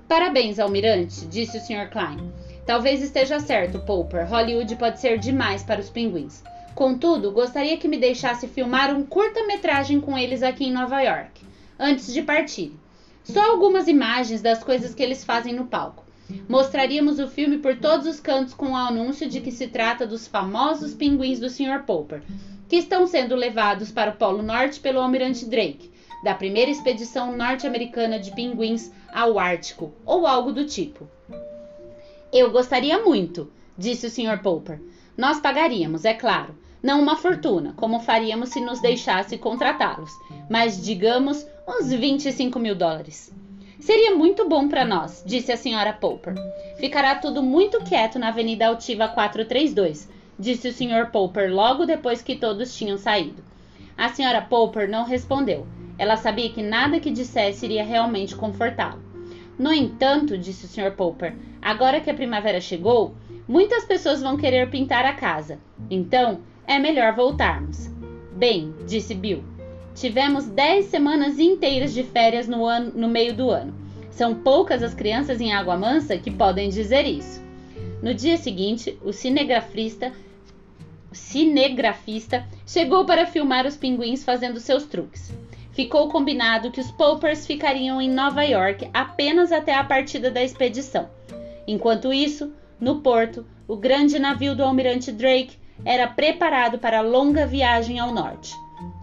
Parabéns, 0.08 0.58
almirante, 0.58 1.26
disse 1.26 1.58
o 1.58 1.60
Sr. 1.60 1.90
Klein. 1.90 2.32
Talvez 2.64 3.02
esteja 3.02 3.38
certo, 3.40 3.78
Popper. 3.80 4.26
Hollywood 4.26 4.74
pode 4.76 4.98
ser 4.98 5.18
demais 5.18 5.62
para 5.62 5.82
os 5.82 5.90
pinguins. 5.90 6.42
Contudo, 6.74 7.30
gostaria 7.30 7.76
que 7.76 7.86
me 7.86 7.98
deixasse 7.98 8.48
filmar 8.48 8.90
um 8.90 9.04
curta-metragem 9.04 10.00
com 10.00 10.16
eles 10.16 10.42
aqui 10.42 10.64
em 10.64 10.72
Nova 10.72 11.02
York, 11.02 11.42
antes 11.78 12.10
de 12.10 12.22
partir. 12.22 12.72
Só 13.22 13.50
algumas 13.50 13.86
imagens 13.86 14.40
das 14.40 14.64
coisas 14.64 14.94
que 14.94 15.02
eles 15.02 15.24
fazem 15.24 15.52
no 15.52 15.66
palco. 15.66 16.04
Mostraríamos 16.48 17.18
o 17.18 17.28
filme 17.28 17.58
por 17.58 17.76
todos 17.76 18.06
os 18.06 18.18
cantos 18.18 18.54
com 18.54 18.72
o 18.72 18.76
anúncio 18.76 19.28
de 19.28 19.40
que 19.42 19.52
se 19.52 19.68
trata 19.68 20.06
dos 20.06 20.26
famosos 20.26 20.94
pinguins 20.94 21.38
do 21.38 21.50
Sr. 21.50 21.82
Popper, 21.86 22.22
que 22.66 22.76
estão 22.76 23.06
sendo 23.06 23.36
levados 23.36 23.90
para 23.90 24.10
o 24.10 24.16
Polo 24.16 24.42
Norte 24.42 24.80
pelo 24.80 25.00
almirante 25.00 25.44
Drake, 25.44 25.90
da 26.22 26.34
primeira 26.34 26.70
expedição 26.70 27.36
norte-americana 27.36 28.18
de 28.18 28.30
pinguins 28.32 28.92
ao 29.12 29.38
Ártico, 29.38 29.92
ou 30.04 30.26
algo 30.26 30.52
do 30.52 30.64
tipo. 30.64 31.08
Eu 32.32 32.50
gostaria 32.50 32.98
muito, 32.98 33.50
disse 33.76 34.06
o 34.06 34.10
Sr. 34.10 34.42
Popper. 34.42 34.80
Nós 35.16 35.40
pagaríamos, 35.40 36.04
é 36.04 36.14
claro. 36.14 36.54
Não 36.82 37.00
uma 37.00 37.16
fortuna, 37.16 37.72
como 37.76 38.00
faríamos 38.00 38.50
se 38.50 38.60
nos 38.60 38.80
deixasse 38.80 39.36
contratá-los, 39.36 40.12
mas 40.48 40.80
digamos 40.82 41.46
uns 41.66 41.92
25 41.92 42.58
mil 42.58 42.74
dólares. 42.74 43.32
Seria 43.80 44.14
muito 44.14 44.48
bom 44.48 44.68
para 44.68 44.84
nós, 44.84 45.22
disse 45.26 45.50
a 45.50 45.54
Sra. 45.54 45.92
Popper. 45.92 46.34
Ficará 46.78 47.14
tudo 47.14 47.42
muito 47.42 47.82
quieto 47.82 48.18
na 48.18 48.28
Avenida 48.28 48.68
Altiva 48.68 49.08
432, 49.08 50.08
disse 50.38 50.68
o 50.68 50.72
Sr. 50.72 51.10
Popper 51.10 51.52
logo 51.52 51.86
depois 51.86 52.22
que 52.22 52.36
todos 52.36 52.76
tinham 52.76 52.98
saído. 52.98 53.42
A 53.96 54.06
Sra. 54.06 54.42
Popper 54.42 54.88
não 54.88 55.04
respondeu. 55.04 55.66
Ela 55.98 56.16
sabia 56.16 56.48
que 56.50 56.62
nada 56.62 57.00
que 57.00 57.10
dissesse 57.10 57.66
iria 57.66 57.84
realmente 57.84 58.34
confortá-lo. 58.34 59.02
No 59.58 59.72
entanto, 59.72 60.38
disse 60.38 60.66
o 60.66 60.68
Sr. 60.68 60.92
Popper, 60.92 61.34
agora 61.60 62.00
que 62.00 62.08
a 62.08 62.14
primavera 62.14 62.60
chegou, 62.60 63.14
muitas 63.46 63.84
pessoas 63.84 64.22
vão 64.22 64.36
querer 64.36 64.70
pintar 64.70 65.04
a 65.04 65.12
casa. 65.12 65.58
Então, 65.90 66.40
é 66.66 66.78
melhor 66.78 67.14
voltarmos. 67.14 67.90
Bem, 68.32 68.72
disse 68.86 69.14
Bill, 69.14 69.42
tivemos 69.94 70.46
dez 70.46 70.86
semanas 70.86 71.40
inteiras 71.40 71.92
de 71.92 72.04
férias 72.04 72.46
no, 72.46 72.64
ano, 72.64 72.92
no 72.94 73.08
meio 73.08 73.34
do 73.34 73.50
ano. 73.50 73.74
São 74.12 74.34
poucas 74.34 74.82
as 74.82 74.94
crianças 74.94 75.40
em 75.40 75.52
Água 75.52 75.76
Mansa 75.76 76.16
que 76.16 76.30
podem 76.30 76.68
dizer 76.68 77.04
isso. 77.04 77.42
No 78.00 78.14
dia 78.14 78.36
seguinte, 78.36 78.96
o 79.04 79.12
cinegrafista 79.12 80.12
cinegrafista, 81.12 82.46
chegou 82.66 83.04
para 83.04 83.26
filmar 83.26 83.66
os 83.66 83.76
pinguins 83.76 84.24
fazendo 84.24 84.60
seus 84.60 84.84
truques. 84.84 85.32
Ficou 85.78 86.08
combinado 86.08 86.72
que 86.72 86.80
os 86.80 86.90
Poppers 86.90 87.46
ficariam 87.46 88.02
em 88.02 88.10
Nova 88.10 88.42
York 88.42 88.90
apenas 88.92 89.52
até 89.52 89.72
a 89.72 89.84
partida 89.84 90.28
da 90.28 90.42
expedição. 90.42 91.08
Enquanto 91.68 92.12
isso, 92.12 92.52
no 92.80 93.00
porto, 93.00 93.46
o 93.68 93.76
grande 93.76 94.18
navio 94.18 94.56
do 94.56 94.64
almirante 94.64 95.12
Drake 95.12 95.56
era 95.84 96.08
preparado 96.08 96.80
para 96.80 96.98
a 96.98 97.02
longa 97.02 97.46
viagem 97.46 98.00
ao 98.00 98.12
norte. 98.12 98.52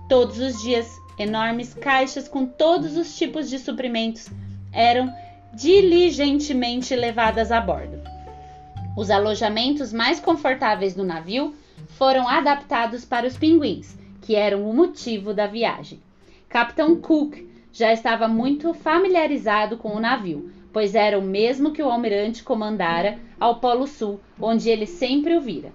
Todos 0.09 0.37
os 0.37 0.61
dias, 0.63 0.85
enormes 1.17 1.73
caixas 1.73 2.27
com 2.27 2.45
todos 2.45 2.97
os 2.97 3.17
tipos 3.17 3.49
de 3.49 3.57
suprimentos 3.57 4.29
eram 4.73 5.09
diligentemente 5.53 6.93
levadas 6.93 7.53
a 7.53 7.61
bordo. 7.61 8.01
Os 8.97 9.09
alojamentos 9.09 9.93
mais 9.93 10.19
confortáveis 10.19 10.93
do 10.93 11.05
navio 11.05 11.55
foram 11.97 12.27
adaptados 12.27 13.05
para 13.05 13.25
os 13.25 13.37
pinguins, 13.37 13.97
que 14.21 14.35
eram 14.35 14.69
o 14.69 14.73
motivo 14.73 15.33
da 15.33 15.47
viagem. 15.47 16.03
Capitão 16.55 16.95
Cook 16.95 17.35
já 17.69 17.91
estava 17.91 18.29
muito 18.29 18.73
familiarizado 18.73 19.75
com 19.75 19.89
o 19.89 19.99
navio, 19.99 20.53
pois 20.71 20.95
era 20.95 21.19
o 21.19 21.21
mesmo 21.21 21.73
que 21.73 21.83
o 21.83 21.89
almirante 21.89 22.45
comandara 22.45 23.19
ao 23.37 23.59
Polo 23.59 23.85
Sul, 23.85 24.21
onde 24.39 24.69
ele 24.69 24.85
sempre 24.85 25.35
o 25.35 25.41
vira. 25.41 25.73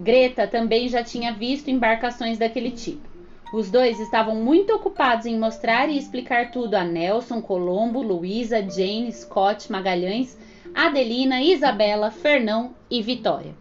Greta 0.00 0.46
também 0.46 0.88
já 0.88 1.04
tinha 1.04 1.34
visto 1.34 1.68
embarcações 1.68 2.38
daquele 2.38 2.70
tipo. 2.70 3.06
Os 3.52 3.70
dois 3.70 4.00
estavam 4.00 4.34
muito 4.36 4.72
ocupados 4.72 5.26
em 5.26 5.38
mostrar 5.38 5.90
e 5.90 5.98
explicar 5.98 6.50
tudo 6.50 6.76
a 6.76 6.82
Nelson, 6.82 7.42
Colombo, 7.42 8.00
Luísa, 8.00 8.62
Jane, 8.62 9.12
Scott, 9.12 9.70
Magalhães, 9.70 10.38
Adelina, 10.74 11.42
Isabela, 11.42 12.10
Fernão 12.10 12.74
e 12.90 13.02
Vitória. 13.02 13.54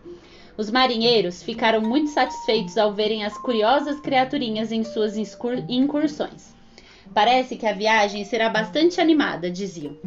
Os 0.57 0.71
marinheiros 0.71 1.43
ficaram 1.43 1.81
muito 1.81 2.11
satisfeitos 2.11 2.77
ao 2.77 2.93
verem 2.93 3.25
as 3.25 3.37
curiosas 3.37 3.99
criaturinhas 3.99 4.71
em 4.71 4.85
suas 4.85 5.17
incursões. 5.67 6.60
Parece 7.13 7.57
que 7.57 7.65
a 7.65 7.73
viagem 7.73 8.23
será 8.23 8.49
bastante 8.49 9.01
animada, 9.01 9.51
diziam. 9.51 9.97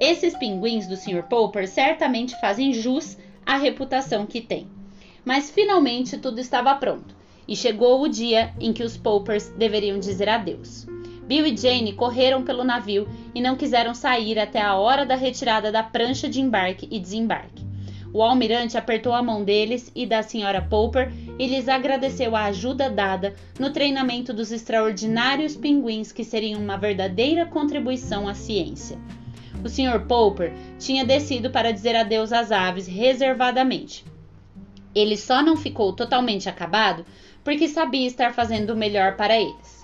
Esses 0.00 0.36
pinguins 0.36 0.86
do 0.86 0.96
Sr. 0.96 1.24
Popper 1.24 1.66
certamente 1.66 2.38
fazem 2.40 2.72
jus 2.72 3.18
à 3.44 3.56
reputação 3.56 4.26
que 4.26 4.40
têm. 4.40 4.68
Mas 5.24 5.50
finalmente 5.50 6.18
tudo 6.18 6.40
estava 6.40 6.74
pronto 6.76 7.14
e 7.46 7.56
chegou 7.56 8.02
o 8.02 8.08
dia 8.08 8.52
em 8.60 8.72
que 8.72 8.82
os 8.82 8.96
Poppers 8.96 9.48
deveriam 9.56 9.98
dizer 9.98 10.28
adeus. 10.28 10.86
Bill 11.26 11.46
e 11.46 11.56
Jane 11.56 11.92
correram 11.92 12.42
pelo 12.42 12.64
navio 12.64 13.08
e 13.34 13.40
não 13.40 13.56
quiseram 13.56 13.94
sair 13.94 14.38
até 14.38 14.60
a 14.60 14.76
hora 14.76 15.06
da 15.06 15.14
retirada 15.14 15.70
da 15.70 15.82
prancha 15.82 16.28
de 16.28 16.40
embarque 16.40 16.88
e 16.90 16.98
desembarque. 16.98 17.61
O 18.14 18.22
almirante 18.22 18.76
apertou 18.76 19.14
a 19.14 19.22
mão 19.22 19.42
deles 19.42 19.90
e 19.94 20.04
da 20.04 20.22
senhora 20.22 20.60
Popper 20.60 21.10
e 21.38 21.46
lhes 21.46 21.66
agradeceu 21.66 22.36
a 22.36 22.44
ajuda 22.44 22.90
dada 22.90 23.34
no 23.58 23.72
treinamento 23.72 24.34
dos 24.34 24.52
extraordinários 24.52 25.56
pinguins 25.56 26.12
que 26.12 26.22
seriam 26.22 26.60
uma 26.60 26.76
verdadeira 26.76 27.46
contribuição 27.46 28.28
à 28.28 28.34
ciência. 28.34 28.98
O 29.64 29.68
Sr. 29.68 30.06
Popper 30.06 30.52
tinha 30.78 31.06
descido 31.06 31.50
para 31.50 31.72
dizer 31.72 31.96
adeus 31.96 32.32
às 32.32 32.52
aves 32.52 32.86
reservadamente. 32.86 34.04
Ele 34.94 35.16
só 35.16 35.42
não 35.42 35.56
ficou 35.56 35.94
totalmente 35.94 36.50
acabado 36.50 37.06
porque 37.42 37.66
sabia 37.66 38.06
estar 38.06 38.34
fazendo 38.34 38.70
o 38.70 38.76
melhor 38.76 39.16
para 39.16 39.40
eles. 39.40 39.82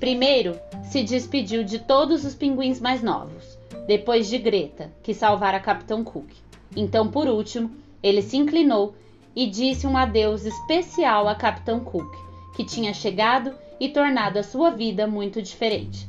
Primeiro, 0.00 0.58
se 0.84 1.02
despediu 1.02 1.62
de 1.62 1.80
todos 1.80 2.24
os 2.24 2.34
pinguins 2.34 2.80
mais 2.80 3.02
novos, 3.02 3.58
depois 3.86 4.28
de 4.28 4.38
Greta, 4.38 4.90
que 5.02 5.12
salvara 5.12 5.60
Capitão 5.60 6.02
Cook. 6.02 6.47
Então, 6.76 7.08
por 7.08 7.26
último, 7.28 7.70
ele 8.02 8.22
se 8.22 8.36
inclinou 8.36 8.94
e 9.34 9.46
disse 9.46 9.86
um 9.86 9.96
adeus 9.96 10.44
especial 10.44 11.28
a 11.28 11.34
Capitão 11.34 11.80
Cook, 11.80 12.12
que 12.56 12.64
tinha 12.64 12.92
chegado 12.92 13.54
e 13.78 13.88
tornado 13.88 14.38
a 14.38 14.42
sua 14.42 14.70
vida 14.70 15.06
muito 15.06 15.40
diferente. 15.40 16.08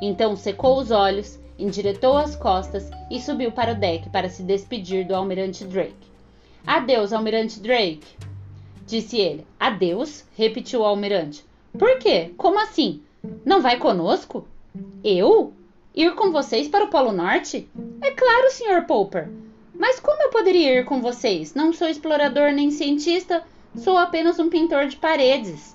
Então 0.00 0.34
secou 0.34 0.78
os 0.78 0.90
olhos, 0.90 1.38
endireitou 1.58 2.16
as 2.16 2.34
costas 2.34 2.90
e 3.10 3.20
subiu 3.20 3.52
para 3.52 3.72
o 3.72 3.74
deck 3.74 4.08
para 4.08 4.28
se 4.30 4.42
despedir 4.42 5.06
do 5.06 5.14
almirante 5.14 5.64
Drake. 5.64 6.08
Adeus, 6.66 7.12
almirante 7.12 7.60
Drake, 7.60 8.06
disse 8.86 9.18
ele. 9.18 9.46
Adeus? 9.58 10.24
repetiu 10.36 10.80
o 10.80 10.84
almirante. 10.84 11.44
Por 11.78 11.98
quê? 11.98 12.32
Como 12.36 12.58
assim? 12.58 13.02
Não 13.44 13.60
vai 13.60 13.78
conosco? 13.78 14.46
Eu? 15.04 15.52
Ir 15.94 16.14
com 16.14 16.30
vocês 16.30 16.68
para 16.68 16.84
o 16.84 16.88
Polo 16.88 17.12
Norte? 17.12 17.68
É 18.00 18.10
claro, 18.12 18.50
Sr. 18.50 18.86
Popper. 18.86 19.28
Mas 19.80 19.98
como 19.98 20.22
eu 20.22 20.28
poderia 20.28 20.78
ir 20.78 20.84
com 20.84 21.00
vocês? 21.00 21.54
Não 21.54 21.72
sou 21.72 21.88
explorador 21.88 22.52
nem 22.52 22.70
cientista, 22.70 23.42
sou 23.74 23.96
apenas 23.96 24.38
um 24.38 24.50
pintor 24.50 24.86
de 24.86 24.96
paredes. 24.98 25.74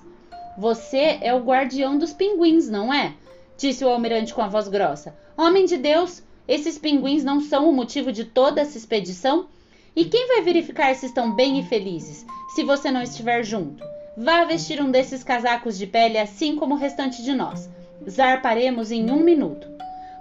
Você 0.56 1.18
é 1.20 1.34
o 1.34 1.42
guardião 1.42 1.98
dos 1.98 2.12
pinguins, 2.12 2.68
não 2.68 2.94
é? 2.94 3.14
Disse 3.58 3.84
o 3.84 3.88
almirante 3.88 4.32
com 4.32 4.42
a 4.42 4.46
voz 4.46 4.68
grossa. 4.68 5.12
Homem 5.36 5.64
de 5.64 5.76
Deus, 5.76 6.22
esses 6.46 6.78
pinguins 6.78 7.24
não 7.24 7.40
são 7.40 7.68
o 7.68 7.72
motivo 7.72 8.12
de 8.12 8.24
toda 8.24 8.60
essa 8.60 8.78
expedição? 8.78 9.48
E 9.96 10.04
quem 10.04 10.28
vai 10.28 10.40
verificar 10.40 10.94
se 10.94 11.06
estão 11.06 11.34
bem 11.34 11.58
e 11.58 11.64
felizes, 11.64 12.24
se 12.54 12.62
você 12.62 12.92
não 12.92 13.02
estiver 13.02 13.42
junto? 13.42 13.82
Vá 14.16 14.44
vestir 14.44 14.80
um 14.80 14.88
desses 14.88 15.24
casacos 15.24 15.76
de 15.76 15.84
pele 15.84 16.16
assim 16.16 16.54
como 16.54 16.76
o 16.76 16.78
restante 16.78 17.24
de 17.24 17.34
nós. 17.34 17.68
Zarparemos 18.08 18.92
em 18.92 19.10
um 19.10 19.24
minuto. 19.24 19.66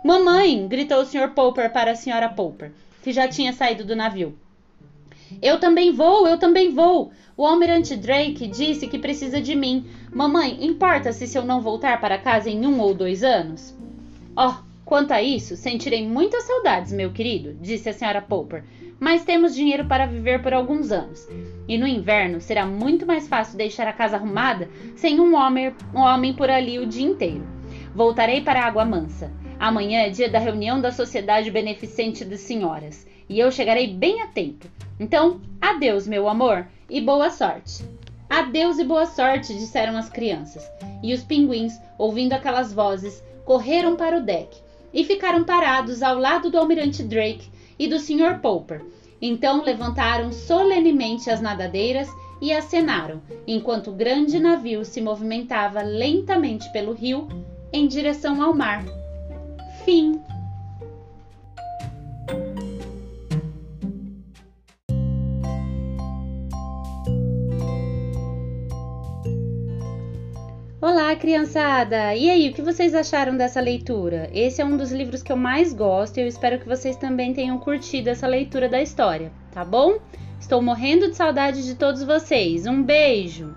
Mamãe! 0.04 0.68
gritou 0.68 1.02
o 1.02 1.06
Sr. 1.06 1.36
Popper 1.36 1.72
para 1.72 1.92
a 1.92 1.94
Sra. 1.94 2.30
Popper 2.30 2.72
que 3.06 3.14
já 3.14 3.28
tinha 3.28 3.54
saído 3.54 3.86
do 3.86 3.96
navio. 3.96 4.36
Eu 5.40 5.60
também 5.60 5.92
vou, 5.92 6.28
eu 6.28 6.40
também 6.40 6.74
vou. 6.74 7.12
O 7.38 7.46
almirante 7.46 7.96
Drake 7.96 8.48
disse 8.48 8.88
que 8.88 8.98
precisa 8.98 9.40
de 9.40 9.54
mim. 9.54 9.86
Mamãe, 10.12 10.66
importa-se 10.66 11.28
se 11.28 11.38
eu 11.38 11.46
não 11.46 11.62
voltar 11.62 12.02
para 12.02 12.18
casa 12.18 12.50
em 12.50 12.66
um 12.66 12.80
ou 12.80 12.96
dois 12.96 13.24
anos? 13.24 13.78
Oh, 14.36 14.56
quanto 14.84 15.12
a 15.12 15.22
isso, 15.22 15.56
sentirei 15.56 16.04
muitas 16.08 16.46
saudades, 16.46 16.92
meu 16.92 17.12
querido, 17.12 17.56
disse 17.62 17.88
a 17.90 17.94
senhora 17.94 18.24
Popper. 18.24 18.64
Mas 19.00 19.24
temos 19.24 19.54
dinheiro 19.54 19.86
para 19.86 20.08
viver 20.08 20.42
por 20.42 20.56
alguns 20.56 20.92
anos. 20.92 21.28
E 21.68 21.78
no 21.78 21.86
inverno 21.86 22.42
será 22.42 22.66
muito 22.66 23.06
mais 23.06 23.28
fácil 23.28 23.56
deixar 23.56 23.88
a 23.88 23.94
casa 23.94 24.16
arrumada 24.16 24.68
sem 24.96 25.20
um 25.20 25.36
homem, 25.36 25.72
um 25.94 26.00
homem 26.00 26.34
por 26.34 26.50
ali 26.50 26.80
o 26.80 26.88
dia 26.88 27.06
inteiro. 27.06 27.46
Voltarei 27.94 28.42
para 28.42 28.62
a 28.62 28.66
Água 28.66 28.84
Mansa. 28.84 29.32
Amanhã 29.60 30.02
é 30.02 30.10
dia 30.10 30.30
da 30.30 30.40
reunião 30.40 30.82
da 30.82 30.92
Sociedade 30.92 31.50
Beneficente 31.50 32.26
de 32.26 32.38
Senhoras 32.38 33.08
e 33.30 33.40
eu 33.40 33.52
chegarei 33.52 33.88
bem 33.88 34.22
a 34.22 34.28
tempo. 34.28 34.68
Então, 35.00 35.42
adeus, 35.62 36.08
meu 36.08 36.28
amor, 36.28 36.68
e 36.90 37.02
boa 37.02 37.30
sorte. 37.30 37.84
Adeus 38.30 38.80
e 38.80 38.84
boa 38.84 39.06
sorte, 39.06 39.54
disseram 39.54 39.98
as 39.98 40.10
crianças. 40.10 40.64
E 41.02 41.14
os 41.14 41.24
pinguins, 41.24 41.74
ouvindo 41.98 42.34
aquelas 42.34 42.74
vozes, 42.74 43.24
correram 43.46 43.96
para 43.96 44.18
o 44.18 44.22
deck 44.22 44.58
e 44.94 45.04
ficaram 45.04 45.44
parados 45.44 46.02
ao 46.02 46.18
lado 46.18 46.50
do 46.50 46.58
almirante 46.58 47.04
Drake 47.04 47.50
e 47.78 47.88
do 47.88 48.00
Sr. 48.00 48.40
Popper. 48.42 48.84
Então 49.22 49.64
levantaram 49.64 50.32
solenemente 50.32 51.30
as 51.30 51.42
nadadeiras 51.42 52.10
e 52.42 52.52
acenaram, 52.52 53.22
enquanto 53.48 53.90
o 53.90 53.96
grande 53.96 54.40
navio 54.40 54.84
se 54.84 55.02
movimentava 55.02 55.82
lentamente 55.82 56.70
pelo 56.72 56.94
rio 56.94 57.28
em 57.72 57.88
direção 57.88 58.42
ao 58.42 58.54
mar. 58.54 58.84
Fim. 59.86 60.20
Olá, 70.82 71.16
criançada! 71.16 72.16
E 72.16 72.32
aí, 72.32 72.50
o 72.50 72.54
que 72.54 72.64
vocês 72.64 72.96
acharam 72.96 73.38
dessa 73.38 73.62
leitura? 73.62 74.28
Esse 74.34 74.60
é 74.60 74.66
um 74.66 74.76
dos 74.76 74.92
livros 74.92 75.22
que 75.22 75.32
eu 75.32 75.38
mais 75.38 75.72
gosto 75.72 76.18
e 76.18 76.22
eu 76.22 76.28
espero 76.28 76.60
que 76.60 76.68
vocês 76.68 76.98
também 76.98 77.32
tenham 77.32 77.60
curtido 77.60 78.10
essa 78.10 78.26
leitura 78.26 78.68
da 78.68 78.82
história, 78.82 79.32
tá 79.52 79.64
bom? 79.64 80.00
Estou 80.40 80.64
morrendo 80.64 81.12
de 81.12 81.16
saudade 81.16 81.64
de 81.64 81.76
todos 81.76 82.02
vocês. 82.02 82.66
Um 82.66 82.82
beijo! 82.82 83.56